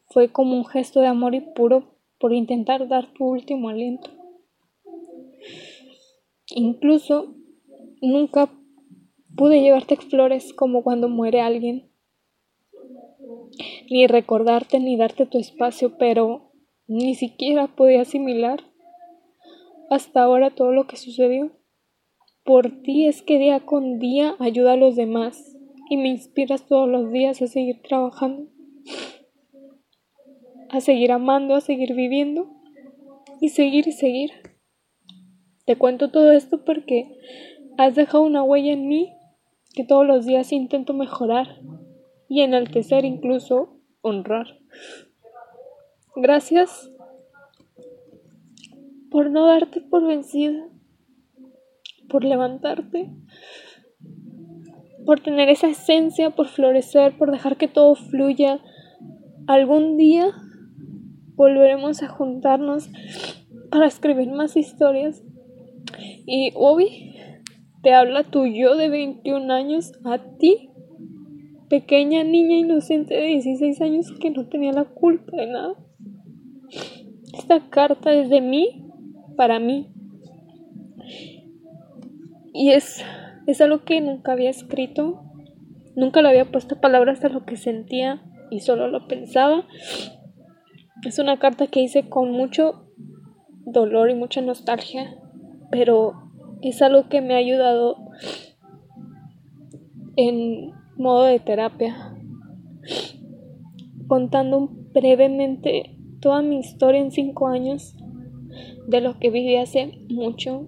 Fue 0.06 0.32
como 0.32 0.56
un 0.56 0.66
gesto 0.66 1.00
de 1.00 1.08
amor 1.08 1.34
y 1.34 1.42
puro 1.42 1.98
por 2.20 2.32
intentar 2.32 2.88
dar 2.88 3.12
tu 3.12 3.26
último 3.26 3.70
aliento. 3.70 4.12
Incluso 6.56 7.34
nunca 8.00 8.52
pude 9.36 9.62
llevarte 9.62 9.98
flores 9.98 10.54
como 10.54 10.84
cuando 10.84 11.10
muere 11.10 11.42
alguien 11.42 11.94
ni 13.90 14.08
recordarte 14.08 14.80
ni 14.80 14.98
darte 14.98 15.26
tu 15.26 15.38
espacio, 15.38 15.98
pero 15.98 16.52
ni 16.88 17.16
siquiera 17.16 17.68
podía 17.68 18.02
asimilar 18.02 18.64
hasta 19.90 20.24
ahora 20.24 20.50
todo 20.50 20.72
lo 20.72 20.88
que 20.88 20.98
sucedió. 20.98 21.52
Por 22.44 22.82
ti 22.82 23.08
es 23.08 23.22
que 23.22 23.40
día 23.40 23.62
con 23.62 24.00
día 24.00 24.36
ayuda 24.40 24.74
a 24.74 24.78
los 24.78 24.96
demás 24.96 25.56
y 25.90 25.98
me 25.98 26.10
inspiras 26.10 26.66
todos 26.66 26.90
los 26.90 27.12
días 27.12 27.42
a 27.42 27.48
seguir 27.48 27.82
trabajando, 27.84 28.50
a 30.70 30.82
seguir 30.82 31.12
amando, 31.12 31.56
a 31.56 31.62
seguir 31.62 31.94
viviendo 31.94 32.50
y 33.40 33.50
seguir 33.50 33.88
y 33.88 33.92
seguir. 33.92 34.32
Te 35.66 35.78
cuento 35.78 36.12
todo 36.12 36.32
esto 36.32 36.66
porque 36.66 37.16
has 37.78 37.96
dejado 37.96 38.24
una 38.24 38.44
huella 38.44 38.74
en 38.74 38.88
mí 38.88 39.14
que 39.74 39.84
todos 39.84 40.06
los 40.06 40.26
días 40.26 40.52
intento 40.52 40.94
mejorar 40.94 41.60
y 42.30 42.42
enaltecer 42.42 43.06
incluso 43.06 43.78
honrar. 44.02 44.60
Gracias 46.16 46.92
por 49.10 49.30
no 49.30 49.48
darte 49.48 49.82
por 49.82 50.06
vencida, 50.08 50.68
por 52.10 52.24
levantarte, 52.24 53.12
por 55.06 55.20
tener 55.20 55.50
esa 55.50 55.68
esencia, 55.68 56.32
por 56.32 56.48
florecer, 56.48 57.18
por 57.18 57.32
dejar 57.32 57.58
que 57.58 57.68
todo 57.68 57.96
fluya. 57.96 58.60
Algún 59.48 59.98
día 59.98 60.32
volveremos 61.36 62.02
a 62.04 62.08
juntarnos 62.08 62.90
para 63.70 63.88
escribir 63.88 64.32
más 64.32 64.56
historias. 64.56 65.24
Y 66.26 66.52
Obi, 66.56 67.13
te 67.84 67.94
habla 67.94 68.24
tu 68.24 68.46
yo 68.46 68.76
de 68.76 68.90
21 68.90 69.54
años 69.54 69.92
a 70.06 70.18
ti 70.18 70.70
pequeña 71.70 72.24
niña 72.24 72.56
inocente 72.56 73.14
de 73.14 73.28
16 73.28 73.82
años 73.82 74.14
que 74.20 74.30
no 74.30 74.48
tenía 74.48 74.72
la 74.72 74.86
culpa 74.86 75.36
de 75.36 75.48
nada. 75.48 75.74
Esta 77.38 77.68
carta 77.70 78.14
es 78.14 78.30
de 78.30 78.42
mí 78.42 78.86
para 79.36 79.60
mí. 79.60 79.92
Y 82.54 82.70
es, 82.70 83.04
es 83.48 83.60
algo 83.60 83.84
que 83.84 84.00
nunca 84.02 84.34
había 84.34 84.50
escrito. 84.50 85.24
Nunca 85.96 86.22
le 86.22 86.30
había 86.30 86.52
puesto 86.52 86.80
palabras 86.80 87.24
a 87.26 87.30
lo 87.30 87.44
que 87.44 87.58
sentía 87.58 88.24
y 88.50 88.60
solo 88.60 88.88
lo 88.88 89.08
pensaba. 89.08 89.66
Es 91.06 91.20
una 91.20 91.40
carta 91.40 91.68
que 91.68 91.82
hice 91.82 92.08
con 92.08 92.32
mucho 92.32 92.88
dolor 93.66 94.10
y 94.10 94.16
mucha 94.16 94.42
nostalgia, 94.42 95.18
pero 95.72 96.23
es 96.70 96.82
algo 96.82 97.10
que 97.10 97.22
me 97.22 97.34
ha 97.34 97.38
ayudado 97.38 97.98
en 100.16 100.72
modo 100.96 101.26
de 101.26 101.40
terapia, 101.40 102.16
contando 104.08 104.70
brevemente 104.94 105.98
toda 106.22 106.42
mi 106.42 106.60
historia 106.60 107.02
en 107.02 107.12
cinco 107.12 107.48
años 107.48 107.96
de 108.88 109.02
lo 109.02 109.20
que 109.20 109.30
viví 109.30 109.56
hace 109.58 110.06
mucho 110.10 110.68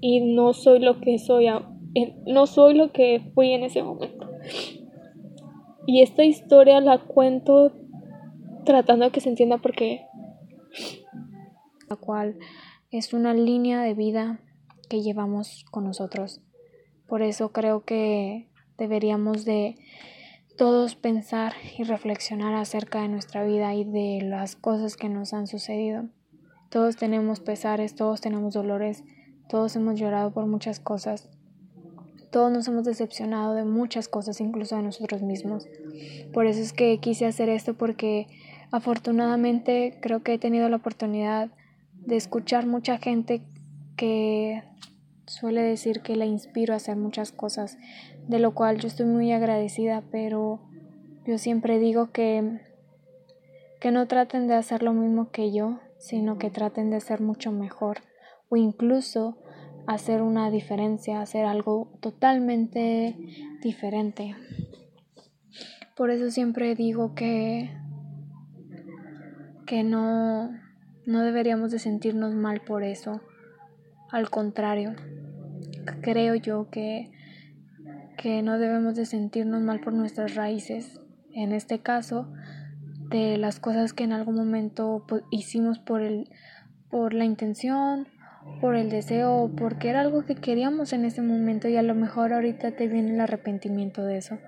y 0.00 0.20
no 0.20 0.52
soy 0.52 0.80
lo 0.80 1.00
que 1.00 1.18
soy 1.18 1.46
no 2.26 2.46
soy 2.46 2.74
lo 2.74 2.90
que 2.90 3.20
fui 3.34 3.52
en 3.52 3.64
ese 3.64 3.82
momento. 3.82 4.30
Y 5.86 6.00
esta 6.00 6.24
historia 6.24 6.80
la 6.80 6.98
cuento 6.98 7.72
tratando 8.64 9.04
de 9.04 9.10
que 9.10 9.20
se 9.20 9.28
entienda 9.28 9.58
porque 9.58 10.06
la 11.88 11.96
cual 11.96 12.36
es 12.90 13.12
una 13.12 13.34
línea 13.34 13.82
de 13.82 13.94
vida 13.94 14.40
que 14.92 15.02
llevamos 15.02 15.64
con 15.70 15.84
nosotros 15.84 16.42
por 17.12 17.20
eso 17.20 17.52
creo 17.52 17.84
que 17.84 18.48
deberíamos 18.78 19.44
de 19.44 19.76
todos 20.56 20.96
pensar 20.96 21.52
y 21.76 21.84
reflexionar 21.84 22.54
acerca 22.54 23.02
de 23.02 23.08
nuestra 23.08 23.44
vida 23.44 23.74
y 23.74 23.84
de 23.84 24.20
las 24.22 24.56
cosas 24.56 24.96
que 24.96 25.10
nos 25.10 25.34
han 25.34 25.46
sucedido. 25.46 26.06
Todos 26.70 26.96
tenemos 26.96 27.40
pesares, 27.40 27.94
todos 27.94 28.22
tenemos 28.22 28.54
dolores, 28.54 29.04
todos 29.50 29.76
hemos 29.76 30.00
llorado 30.00 30.32
por 30.32 30.46
muchas 30.46 30.80
cosas, 30.80 31.28
todos 32.30 32.50
nos 32.50 32.66
hemos 32.66 32.84
decepcionado 32.84 33.52
de 33.52 33.64
muchas 33.64 34.08
cosas, 34.08 34.40
incluso 34.40 34.76
de 34.76 34.82
nosotros 34.84 35.20
mismos. 35.20 35.68
Por 36.32 36.46
eso 36.46 36.62
es 36.62 36.72
que 36.72 36.96
quise 36.96 37.26
hacer 37.26 37.50
esto 37.50 37.74
porque 37.74 38.26
afortunadamente 38.70 39.98
creo 40.00 40.22
que 40.22 40.32
he 40.32 40.38
tenido 40.38 40.70
la 40.70 40.76
oportunidad 40.76 41.50
de 41.92 42.16
escuchar 42.16 42.66
mucha 42.66 42.96
gente 42.96 43.42
que 43.96 44.62
suele 45.26 45.62
decir 45.62 46.02
que 46.02 46.16
la 46.16 46.26
inspiro 46.26 46.74
a 46.74 46.76
hacer 46.76 46.96
muchas 46.96 47.32
cosas, 47.32 47.78
de 48.28 48.38
lo 48.38 48.54
cual 48.54 48.78
yo 48.78 48.88
estoy 48.88 49.06
muy 49.06 49.32
agradecida, 49.32 50.02
pero 50.10 50.60
yo 51.26 51.38
siempre 51.38 51.78
digo 51.78 52.10
que, 52.10 52.60
que 53.80 53.90
no 53.90 54.06
traten 54.06 54.48
de 54.48 54.54
hacer 54.54 54.82
lo 54.82 54.92
mismo 54.92 55.30
que 55.30 55.52
yo, 55.52 55.80
sino 55.98 56.38
que 56.38 56.50
traten 56.50 56.90
de 56.90 57.00
ser 57.00 57.20
mucho 57.20 57.52
mejor 57.52 57.98
o 58.48 58.56
incluso 58.56 59.38
hacer 59.86 60.22
una 60.22 60.50
diferencia, 60.50 61.20
hacer 61.20 61.44
algo 61.44 61.88
totalmente 62.00 63.16
diferente. 63.62 64.34
Por 65.96 66.10
eso 66.10 66.30
siempre 66.30 66.74
digo 66.74 67.14
que 67.14 67.70
que 69.66 69.84
no 69.84 70.50
no 71.06 71.22
deberíamos 71.22 71.70
de 71.70 71.78
sentirnos 71.78 72.34
mal 72.34 72.60
por 72.60 72.82
eso. 72.82 73.20
Al 74.12 74.30
contrario, 74.30 74.94
creo 76.02 76.36
yo 76.36 76.70
que 76.70 77.10
que 78.22 78.40
no 78.42 78.58
debemos 78.58 78.94
de 78.94 79.04
sentirnos 79.04 79.62
mal 79.62 79.80
por 79.80 79.92
nuestras 79.92 80.36
raíces. 80.36 81.00
En 81.32 81.52
este 81.52 81.80
caso, 81.80 82.32
de 83.08 83.36
las 83.36 83.58
cosas 83.58 83.92
que 83.92 84.04
en 84.04 84.12
algún 84.12 84.36
momento 84.36 85.04
pues, 85.08 85.24
hicimos 85.30 85.80
por, 85.80 86.02
el, 86.02 86.30
por 86.88 87.14
la 87.14 87.24
intención, 87.24 88.06
por 88.60 88.76
el 88.76 88.90
deseo, 88.90 89.50
porque 89.56 89.88
era 89.88 90.00
algo 90.00 90.24
que 90.24 90.36
queríamos 90.36 90.92
en 90.92 91.04
ese 91.04 91.20
momento 91.20 91.68
y 91.68 91.76
a 91.76 91.82
lo 91.82 91.96
mejor 91.96 92.32
ahorita 92.32 92.72
te 92.72 92.86
viene 92.86 93.14
el 93.14 93.20
arrepentimiento 93.20 94.04
de 94.04 94.18
eso. 94.18 94.38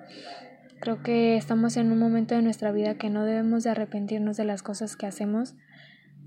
Creo 0.80 1.02
que 1.02 1.36
estamos 1.36 1.76
en 1.76 1.90
un 1.90 1.98
momento 1.98 2.36
de 2.36 2.42
nuestra 2.42 2.70
vida 2.70 2.94
que 2.94 3.10
no 3.10 3.24
debemos 3.24 3.64
de 3.64 3.70
arrepentirnos 3.70 4.36
de 4.36 4.44
las 4.44 4.62
cosas 4.62 4.96
que 4.96 5.06
hacemos, 5.06 5.56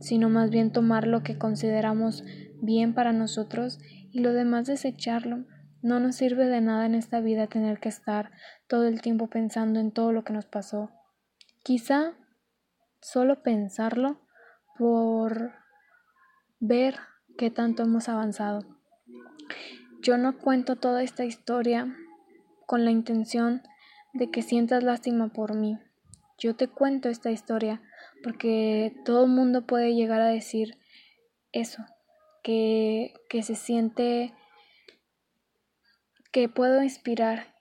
sino 0.02 0.30
más 0.30 0.50
bien 0.50 0.72
tomar 0.72 1.08
lo 1.08 1.24
que 1.24 1.38
consideramos 1.38 2.24
bien 2.62 2.94
para 2.94 3.14
nosotros 3.14 3.80
y 4.12 4.20
lo 4.20 4.34
demás 4.34 4.68
desecharlo. 4.68 5.46
No 5.82 6.00
nos 6.00 6.16
sirve 6.16 6.48
de 6.48 6.62
nada 6.62 6.86
en 6.86 6.96
esta 6.96 7.20
vida 7.20 7.48
tener 7.48 7.80
que 7.80 7.90
estar 7.90 8.32
todo 8.68 8.88
el 8.88 9.02
tiempo 9.02 9.28
pensando 9.28 9.80
en 9.80 9.92
todo 9.92 10.12
lo 10.12 10.24
que 10.24 10.34
nos 10.34 10.46
pasó. 10.46 10.92
Quizá 11.64 12.14
solo 13.02 13.44
pensarlo 13.44 14.22
por 14.78 15.54
ver 16.60 16.96
qué 17.38 17.52
tanto 17.52 17.84
hemos 17.84 18.10
avanzado. 18.10 18.62
Yo 20.02 20.18
no 20.18 20.38
cuento 20.38 20.76
toda 20.76 21.04
esta 21.04 21.26
historia 21.26 21.96
con 22.66 22.86
la 22.86 22.92
intención 22.92 23.62
de 24.14 24.30
que 24.32 24.42
sientas 24.42 24.84
lástima 24.84 25.30
por 25.30 25.56
mí. 25.56 25.78
Yo 26.38 26.56
te 26.56 26.68
cuento 26.68 27.10
esta 27.10 27.32
historia 27.32 27.82
porque 28.24 28.96
todo 29.06 29.26
el 29.26 29.32
mundo 29.32 29.66
puede 29.66 29.96
llegar 29.96 30.22
a 30.22 30.28
decir 30.28 30.78
eso, 31.52 31.84
que, 32.44 33.14
que 33.30 33.44
se 33.44 33.56
siente 33.56 34.34
que 36.32 36.50
puedo 36.50 36.84
inspirar 36.84 37.56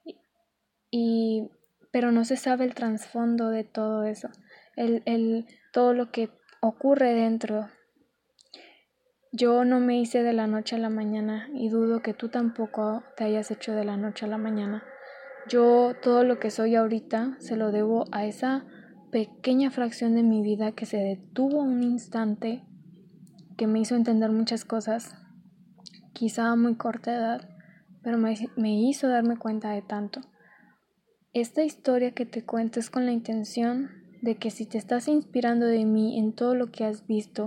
y 0.90 1.50
pero 1.96 2.12
no 2.12 2.26
se 2.26 2.36
sabe 2.36 2.66
el 2.66 2.74
trasfondo 2.74 3.48
de 3.48 3.64
todo 3.64 4.04
eso, 4.04 4.28
el, 4.76 5.02
el, 5.06 5.46
todo 5.72 5.94
lo 5.94 6.10
que 6.10 6.28
ocurre 6.60 7.14
dentro. 7.14 7.70
Yo 9.32 9.64
no 9.64 9.80
me 9.80 9.98
hice 9.98 10.22
de 10.22 10.34
la 10.34 10.46
noche 10.46 10.76
a 10.76 10.78
la 10.78 10.90
mañana 10.90 11.48
y 11.54 11.70
dudo 11.70 12.02
que 12.02 12.12
tú 12.12 12.28
tampoco 12.28 13.02
te 13.16 13.24
hayas 13.24 13.50
hecho 13.50 13.72
de 13.72 13.84
la 13.84 13.96
noche 13.96 14.26
a 14.26 14.28
la 14.28 14.36
mañana. 14.36 14.84
Yo 15.48 15.94
todo 16.02 16.22
lo 16.22 16.38
que 16.38 16.50
soy 16.50 16.74
ahorita 16.74 17.36
se 17.38 17.56
lo 17.56 17.72
debo 17.72 18.04
a 18.12 18.26
esa 18.26 18.66
pequeña 19.10 19.70
fracción 19.70 20.14
de 20.14 20.22
mi 20.22 20.42
vida 20.42 20.72
que 20.72 20.84
se 20.84 20.98
detuvo 20.98 21.62
un 21.62 21.82
instante, 21.82 22.62
que 23.56 23.66
me 23.66 23.80
hizo 23.80 23.96
entender 23.96 24.30
muchas 24.30 24.64
cosas, 24.64 25.14
quizá 26.12 26.50
a 26.50 26.56
muy 26.56 26.76
corta 26.76 27.14
edad, 27.14 27.48
pero 28.02 28.18
me, 28.18 28.80
hizo 28.80 29.08
darme 29.08 29.36
cuenta 29.36 29.70
de 29.70 29.82
tanto. 29.82 30.20
Esta 31.32 31.64
historia 31.64 32.12
que 32.12 32.24
te 32.24 32.44
cuento 32.44 32.78
es 32.78 32.88
con 32.88 33.04
la 33.04 33.12
intención 33.12 33.90
de 34.22 34.36
que 34.36 34.50
si 34.50 34.64
te 34.64 34.78
estás 34.78 35.08
inspirando 35.08 35.66
de 35.66 35.84
mí 35.84 36.18
en 36.18 36.32
todo 36.32 36.54
lo 36.54 36.70
que 36.70 36.84
has 36.84 37.06
visto, 37.06 37.46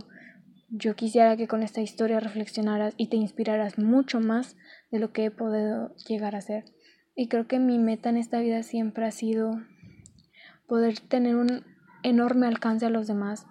yo 0.70 0.96
quisiera 0.96 1.36
que 1.38 1.48
con 1.48 1.64
esta 1.64 1.82
historia 1.82 2.20
reflexionaras 2.20 2.94
y 2.98 3.08
te 3.08 3.16
inspiraras 3.16 3.80
mucho 3.80 4.20
más 4.20 4.58
de 4.92 5.00
lo 5.00 5.14
que 5.14 5.26
he 5.26 5.32
podido 5.32 5.96
llegar 6.08 6.36
a 6.36 6.42
ser. 6.42 6.66
Y 7.16 7.28
creo 7.28 7.48
que 7.48 7.60
mi 7.60 7.80
meta 7.80 8.10
en 8.10 8.18
esta 8.18 8.40
vida 8.40 8.62
siempre 8.62 9.06
ha 9.06 9.12
sido 9.12 9.62
poder 10.68 11.00
tener 11.00 11.36
un 11.36 11.64
enorme 12.04 12.48
alcance 12.48 12.86
a 12.86 12.90
los 12.90 13.08
demás, 13.08 13.48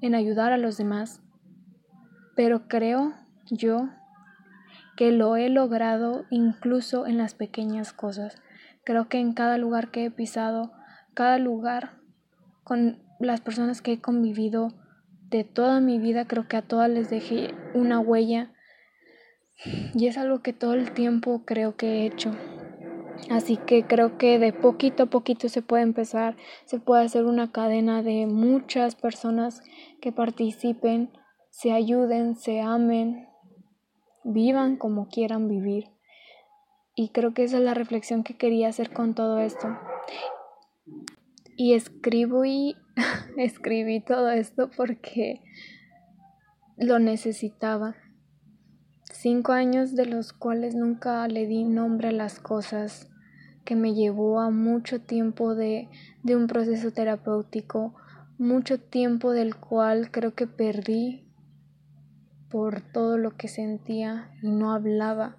en 0.00 0.14
ayudar 0.14 0.52
a 0.52 0.58
los 0.58 0.76
demás. 0.76 1.22
Pero 2.40 2.68
creo 2.68 3.12
yo 3.50 3.90
que 4.96 5.12
lo 5.12 5.36
he 5.36 5.50
logrado 5.50 6.24
incluso 6.30 7.06
en 7.06 7.18
las 7.18 7.34
pequeñas 7.34 7.92
cosas. 7.92 8.40
Creo 8.82 9.10
que 9.10 9.18
en 9.18 9.34
cada 9.34 9.58
lugar 9.58 9.90
que 9.90 10.06
he 10.06 10.10
pisado, 10.10 10.72
cada 11.12 11.36
lugar 11.36 11.98
con 12.64 13.02
las 13.18 13.42
personas 13.42 13.82
que 13.82 13.92
he 13.92 14.00
convivido 14.00 14.72
de 15.28 15.44
toda 15.44 15.80
mi 15.80 15.98
vida, 15.98 16.26
creo 16.26 16.48
que 16.48 16.56
a 16.56 16.62
todas 16.62 16.88
les 16.88 17.10
dejé 17.10 17.52
una 17.74 18.00
huella 18.00 18.54
y 19.94 20.06
es 20.06 20.16
algo 20.16 20.40
que 20.40 20.54
todo 20.54 20.72
el 20.72 20.92
tiempo 20.92 21.42
creo 21.44 21.76
que 21.76 21.88
he 21.88 22.06
hecho. 22.06 22.30
Así 23.28 23.58
que 23.58 23.84
creo 23.84 24.16
que 24.16 24.38
de 24.38 24.54
poquito 24.54 25.02
a 25.02 25.10
poquito 25.10 25.50
se 25.50 25.60
puede 25.60 25.82
empezar, 25.82 26.38
se 26.64 26.80
puede 26.80 27.04
hacer 27.04 27.26
una 27.26 27.52
cadena 27.52 28.02
de 28.02 28.24
muchas 28.24 28.94
personas 28.94 29.62
que 30.00 30.10
participen, 30.10 31.10
se 31.50 31.72
ayuden, 31.72 32.36
se 32.36 32.60
amen, 32.60 33.28
vivan 34.24 34.76
como 34.76 35.08
quieran 35.08 35.48
vivir. 35.48 35.88
Y 36.94 37.10
creo 37.10 37.34
que 37.34 37.44
esa 37.44 37.58
es 37.58 37.62
la 37.62 37.74
reflexión 37.74 38.24
que 38.24 38.36
quería 38.36 38.68
hacer 38.68 38.92
con 38.92 39.14
todo 39.14 39.38
esto. 39.40 39.68
Y 41.56 41.74
escribo 41.74 42.44
y 42.44 42.76
escribí 43.36 44.00
todo 44.00 44.30
esto 44.30 44.70
porque 44.76 45.42
lo 46.76 46.98
necesitaba. 46.98 47.96
Cinco 49.12 49.52
años 49.52 49.94
de 49.94 50.06
los 50.06 50.32
cuales 50.32 50.74
nunca 50.74 51.26
le 51.28 51.46
di 51.46 51.64
nombre 51.64 52.08
a 52.08 52.12
las 52.12 52.40
cosas, 52.40 53.10
que 53.64 53.76
me 53.76 53.92
llevó 53.92 54.40
a 54.40 54.50
mucho 54.50 55.02
tiempo 55.02 55.54
de, 55.54 55.88
de 56.22 56.36
un 56.36 56.46
proceso 56.46 56.92
terapéutico, 56.92 57.94
mucho 58.38 58.80
tiempo 58.80 59.32
del 59.32 59.56
cual 59.56 60.10
creo 60.10 60.34
que 60.34 60.46
perdí 60.46 61.29
por 62.50 62.80
todo 62.80 63.18
lo 63.18 63.36
que 63.36 63.48
sentía 63.48 64.30
y 64.42 64.50
no 64.50 64.72
hablaba. 64.72 65.36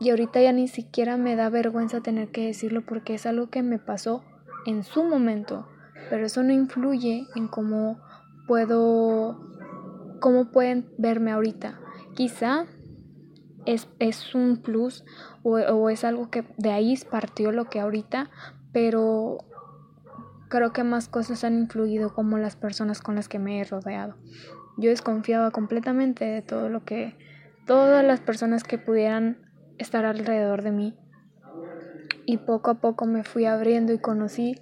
Y 0.00 0.10
ahorita 0.10 0.40
ya 0.40 0.52
ni 0.52 0.68
siquiera 0.68 1.16
me 1.16 1.34
da 1.34 1.48
vergüenza 1.48 2.00
tener 2.00 2.30
que 2.30 2.46
decirlo 2.46 2.82
porque 2.86 3.14
es 3.14 3.26
algo 3.26 3.50
que 3.50 3.62
me 3.62 3.78
pasó 3.78 4.22
en 4.66 4.84
su 4.84 5.04
momento, 5.04 5.66
pero 6.10 6.26
eso 6.26 6.42
no 6.42 6.52
influye 6.52 7.26
en 7.34 7.48
cómo 7.48 7.98
puedo, 8.46 9.40
cómo 10.20 10.50
pueden 10.50 10.90
verme 10.98 11.32
ahorita. 11.32 11.80
Quizá 12.14 12.66
es, 13.66 13.88
es 13.98 14.34
un 14.34 14.58
plus 14.58 15.04
o, 15.42 15.58
o 15.58 15.90
es 15.90 16.04
algo 16.04 16.30
que 16.30 16.44
de 16.58 16.70
ahí 16.70 16.96
partió 17.10 17.50
lo 17.50 17.64
que 17.64 17.80
ahorita, 17.80 18.30
pero 18.72 19.38
creo 20.48 20.72
que 20.72 20.84
más 20.84 21.08
cosas 21.08 21.44
han 21.44 21.58
influido 21.58 22.14
como 22.14 22.38
las 22.38 22.56
personas 22.56 23.00
con 23.00 23.16
las 23.16 23.28
que 23.28 23.38
me 23.38 23.60
he 23.60 23.64
rodeado. 23.64 24.16
Yo 24.78 24.90
desconfiaba 24.90 25.50
completamente 25.50 26.24
de 26.24 26.40
todo 26.40 26.68
lo 26.68 26.84
que, 26.84 27.16
todas 27.66 28.04
las 28.04 28.20
personas 28.20 28.62
que 28.62 28.78
pudieran 28.78 29.36
estar 29.76 30.04
alrededor 30.04 30.62
de 30.62 30.70
mí. 30.70 30.96
Y 32.24 32.36
poco 32.36 32.70
a 32.70 32.80
poco 32.80 33.04
me 33.04 33.24
fui 33.24 33.44
abriendo 33.44 33.92
y 33.92 33.98
conocí 33.98 34.54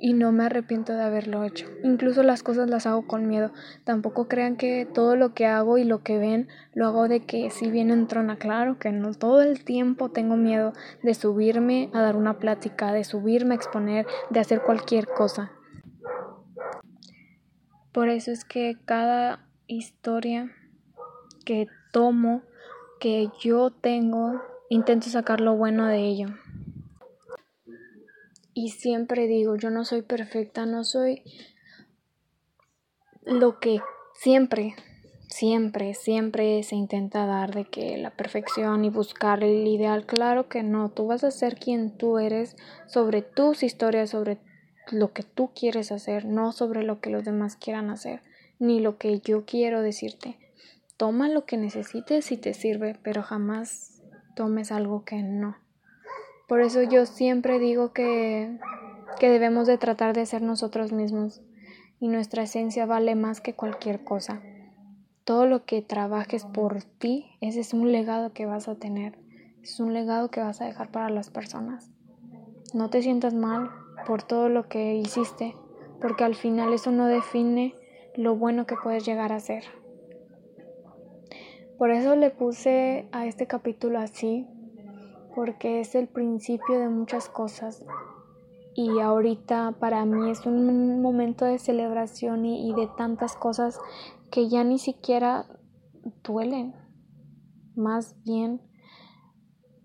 y 0.00 0.14
no 0.14 0.32
me 0.32 0.44
arrepiento 0.44 0.94
de 0.94 1.02
haberlo 1.02 1.44
hecho. 1.44 1.66
Incluso 1.82 2.22
las 2.22 2.42
cosas 2.42 2.70
las 2.70 2.86
hago 2.86 3.06
con 3.06 3.28
miedo. 3.28 3.52
Tampoco 3.84 4.26
crean 4.26 4.56
que 4.56 4.86
todo 4.86 5.16
lo 5.16 5.34
que 5.34 5.44
hago 5.44 5.76
y 5.76 5.84
lo 5.84 6.02
que 6.02 6.16
ven 6.16 6.48
lo 6.72 6.86
hago 6.86 7.06
de 7.08 7.20
que 7.20 7.50
si 7.50 7.70
viene 7.70 7.92
en 7.92 8.06
trona. 8.06 8.36
Claro 8.36 8.78
que 8.78 8.90
no 8.90 9.12
todo 9.12 9.42
el 9.42 9.64
tiempo 9.64 10.10
tengo 10.10 10.36
miedo 10.36 10.72
de 11.02 11.12
subirme 11.12 11.90
a 11.92 12.00
dar 12.00 12.16
una 12.16 12.38
plática, 12.38 12.92
de 12.92 13.04
subirme 13.04 13.52
a 13.52 13.56
exponer, 13.56 14.06
de 14.30 14.40
hacer 14.40 14.62
cualquier 14.62 15.08
cosa. 15.08 15.52
Por 17.92 18.08
eso 18.08 18.30
es 18.30 18.44
que 18.44 18.76
cada 18.84 19.47
historia 19.68 20.50
que 21.44 21.68
tomo, 21.92 22.42
que 22.98 23.28
yo 23.40 23.70
tengo, 23.70 24.42
intento 24.68 25.08
sacar 25.08 25.40
lo 25.40 25.54
bueno 25.56 25.86
de 25.86 26.00
ello. 26.00 26.28
Y 28.54 28.70
siempre 28.70 29.28
digo, 29.28 29.56
yo 29.56 29.70
no 29.70 29.84
soy 29.84 30.02
perfecta, 30.02 30.66
no 30.66 30.82
soy 30.82 31.22
lo 33.24 33.60
que 33.60 33.80
siempre, 34.14 34.74
siempre, 35.28 35.94
siempre 35.94 36.62
se 36.64 36.74
intenta 36.74 37.24
dar 37.26 37.54
de 37.54 37.66
que 37.66 37.96
la 37.98 38.10
perfección 38.10 38.84
y 38.84 38.90
buscar 38.90 39.44
el 39.44 39.66
ideal. 39.66 40.06
Claro 40.06 40.48
que 40.48 40.64
no, 40.64 40.88
tú 40.88 41.06
vas 41.06 41.22
a 41.22 41.30
ser 41.30 41.56
quien 41.56 41.96
tú 41.96 42.18
eres 42.18 42.56
sobre 42.88 43.22
tus 43.22 43.62
historias, 43.62 44.10
sobre 44.10 44.38
lo 44.90 45.12
que 45.12 45.22
tú 45.22 45.50
quieres 45.54 45.92
hacer, 45.92 46.24
no 46.24 46.50
sobre 46.50 46.82
lo 46.82 47.00
que 47.00 47.10
los 47.10 47.24
demás 47.24 47.56
quieran 47.56 47.90
hacer 47.90 48.22
ni 48.58 48.80
lo 48.80 48.98
que 48.98 49.20
yo 49.20 49.44
quiero 49.44 49.82
decirte. 49.82 50.38
Toma 50.96 51.28
lo 51.28 51.44
que 51.44 51.56
necesites 51.56 52.32
y 52.32 52.36
te 52.36 52.54
sirve, 52.54 52.96
pero 53.02 53.22
jamás 53.22 54.02
tomes 54.34 54.72
algo 54.72 55.04
que 55.04 55.22
no. 55.22 55.56
Por 56.48 56.60
eso 56.60 56.82
yo 56.82 57.06
siempre 57.06 57.58
digo 57.58 57.92
que, 57.92 58.58
que 59.20 59.28
debemos 59.28 59.66
de 59.66 59.78
tratar 59.78 60.14
de 60.14 60.26
ser 60.26 60.42
nosotros 60.42 60.92
mismos 60.92 61.42
y 62.00 62.08
nuestra 62.08 62.44
esencia 62.44 62.86
vale 62.86 63.14
más 63.14 63.40
que 63.40 63.54
cualquier 63.54 64.02
cosa. 64.02 64.40
Todo 65.24 65.46
lo 65.46 65.64
que 65.64 65.82
trabajes 65.82 66.44
por 66.46 66.82
ti, 66.82 67.36
ese 67.40 67.60
es 67.60 67.74
un 67.74 67.92
legado 67.92 68.32
que 68.32 68.46
vas 68.46 68.66
a 68.66 68.76
tener, 68.76 69.18
es 69.62 69.78
un 69.78 69.92
legado 69.92 70.30
que 70.30 70.40
vas 70.40 70.60
a 70.60 70.64
dejar 70.64 70.90
para 70.90 71.10
las 71.10 71.30
personas. 71.30 71.90
No 72.72 72.88
te 72.90 73.02
sientas 73.02 73.34
mal 73.34 73.70
por 74.06 74.22
todo 74.22 74.48
lo 74.48 74.68
que 74.68 74.94
hiciste, 74.94 75.54
porque 76.00 76.24
al 76.24 76.34
final 76.34 76.72
eso 76.72 76.90
no 76.90 77.06
define 77.06 77.74
lo 78.16 78.36
bueno 78.36 78.66
que 78.66 78.76
puedes 78.82 79.04
llegar 79.04 79.32
a 79.32 79.40
ser. 79.40 79.64
Por 81.78 81.92
eso 81.92 82.16
le 82.16 82.30
puse 82.30 83.08
a 83.12 83.26
este 83.26 83.46
capítulo 83.46 84.00
así, 84.00 84.46
porque 85.36 85.78
es 85.80 85.94
el 85.94 86.08
principio 86.08 86.80
de 86.80 86.88
muchas 86.88 87.28
cosas. 87.28 87.84
Y 88.74 88.98
ahorita 88.98 89.76
para 89.78 90.04
mí 90.04 90.30
es 90.30 90.44
un 90.44 91.00
momento 91.00 91.44
de 91.44 91.58
celebración 91.58 92.44
y, 92.44 92.72
de 92.74 92.88
tantas 92.96 93.36
cosas 93.36 93.78
que 94.30 94.48
ya 94.48 94.64
ni 94.64 94.78
siquiera 94.78 95.46
duelen. 96.24 96.74
Más 97.76 98.16
bien 98.24 98.60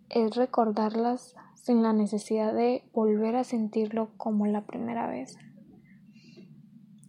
es 0.09 0.35
recordarlas 0.35 1.35
sin 1.55 1.83
la 1.83 1.93
necesidad 1.93 2.53
de 2.53 2.83
volver 2.91 3.35
a 3.35 3.43
sentirlo 3.43 4.09
como 4.17 4.47
la 4.47 4.65
primera 4.65 5.07
vez. 5.07 5.37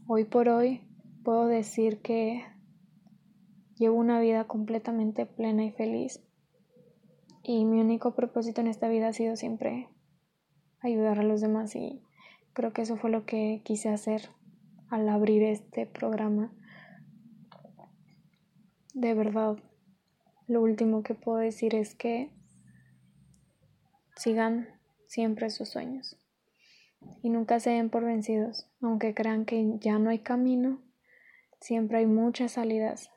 Hoy 0.06 0.24
por 0.24 0.50
hoy 0.50 0.82
puedo 1.24 1.46
decir 1.46 2.00
que 2.02 2.44
llevo 3.76 3.96
una 3.96 4.20
vida 4.20 4.44
completamente 4.44 5.26
plena 5.26 5.64
y 5.64 5.72
feliz. 5.72 6.22
Y 7.42 7.64
mi 7.64 7.80
único 7.80 8.14
propósito 8.14 8.60
en 8.60 8.68
esta 8.68 8.88
vida 8.88 9.08
ha 9.08 9.12
sido 9.12 9.36
siempre 9.36 9.88
ayudar 10.80 11.18
a 11.18 11.24
los 11.24 11.40
demás 11.40 11.74
y 11.74 12.02
creo 12.52 12.72
que 12.72 12.82
eso 12.82 12.96
fue 12.96 13.10
lo 13.10 13.24
que 13.24 13.62
quise 13.64 13.88
hacer 13.88 14.30
al 14.88 15.08
abrir 15.08 15.42
este 15.42 15.86
programa. 15.86 16.52
De 18.92 19.14
verdad, 19.14 19.58
lo 20.46 20.62
último 20.62 21.02
que 21.02 21.14
puedo 21.14 21.38
decir 21.38 21.74
es 21.74 21.94
que 21.94 22.30
sigan 24.16 24.68
siempre 25.06 25.50
sus 25.50 25.68
sueños 25.70 26.16
y 27.22 27.30
nunca 27.30 27.60
se 27.60 27.70
den 27.70 27.90
por 27.90 28.04
vencidos, 28.04 28.68
aunque 28.80 29.14
crean 29.14 29.44
que 29.44 29.78
ya 29.80 29.98
no 29.98 30.10
hay 30.10 30.20
camino, 30.20 30.80
Siempre 31.64 31.96
hay 31.96 32.06
muchas 32.06 32.52
salidas, 32.52 33.10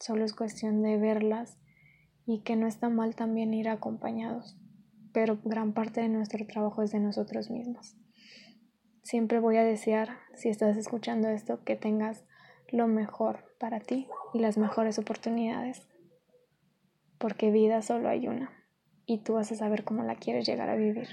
solo 0.00 0.24
es 0.24 0.32
cuestión 0.32 0.80
de 0.80 0.96
verlas 0.96 1.58
y 2.24 2.40
que 2.40 2.56
no 2.56 2.66
está 2.66 2.88
mal 2.88 3.14
también 3.14 3.52
ir 3.52 3.68
acompañados, 3.68 4.56
pero 5.12 5.38
gran 5.44 5.74
parte 5.74 6.00
de 6.00 6.08
nuestro 6.08 6.46
trabajo 6.46 6.82
es 6.82 6.92
de 6.92 7.00
nosotros 7.00 7.50
mismos. 7.50 7.94
Siempre 9.02 9.38
voy 9.38 9.58
a 9.58 9.64
desear, 9.64 10.16
si 10.34 10.48
estás 10.48 10.78
escuchando 10.78 11.28
esto, 11.28 11.62
que 11.62 11.76
tengas 11.76 12.24
lo 12.72 12.86
mejor 12.86 13.54
para 13.60 13.80
ti 13.80 14.08
y 14.32 14.38
las 14.38 14.56
mejores 14.56 14.98
oportunidades, 14.98 15.86
porque 17.18 17.50
vida 17.50 17.82
solo 17.82 18.08
hay 18.08 18.28
una 18.28 18.50
y 19.04 19.18
tú 19.18 19.34
vas 19.34 19.52
a 19.52 19.56
saber 19.56 19.84
cómo 19.84 20.04
la 20.04 20.16
quieres 20.16 20.46
llegar 20.46 20.70
a 20.70 20.76
vivir. 20.76 21.08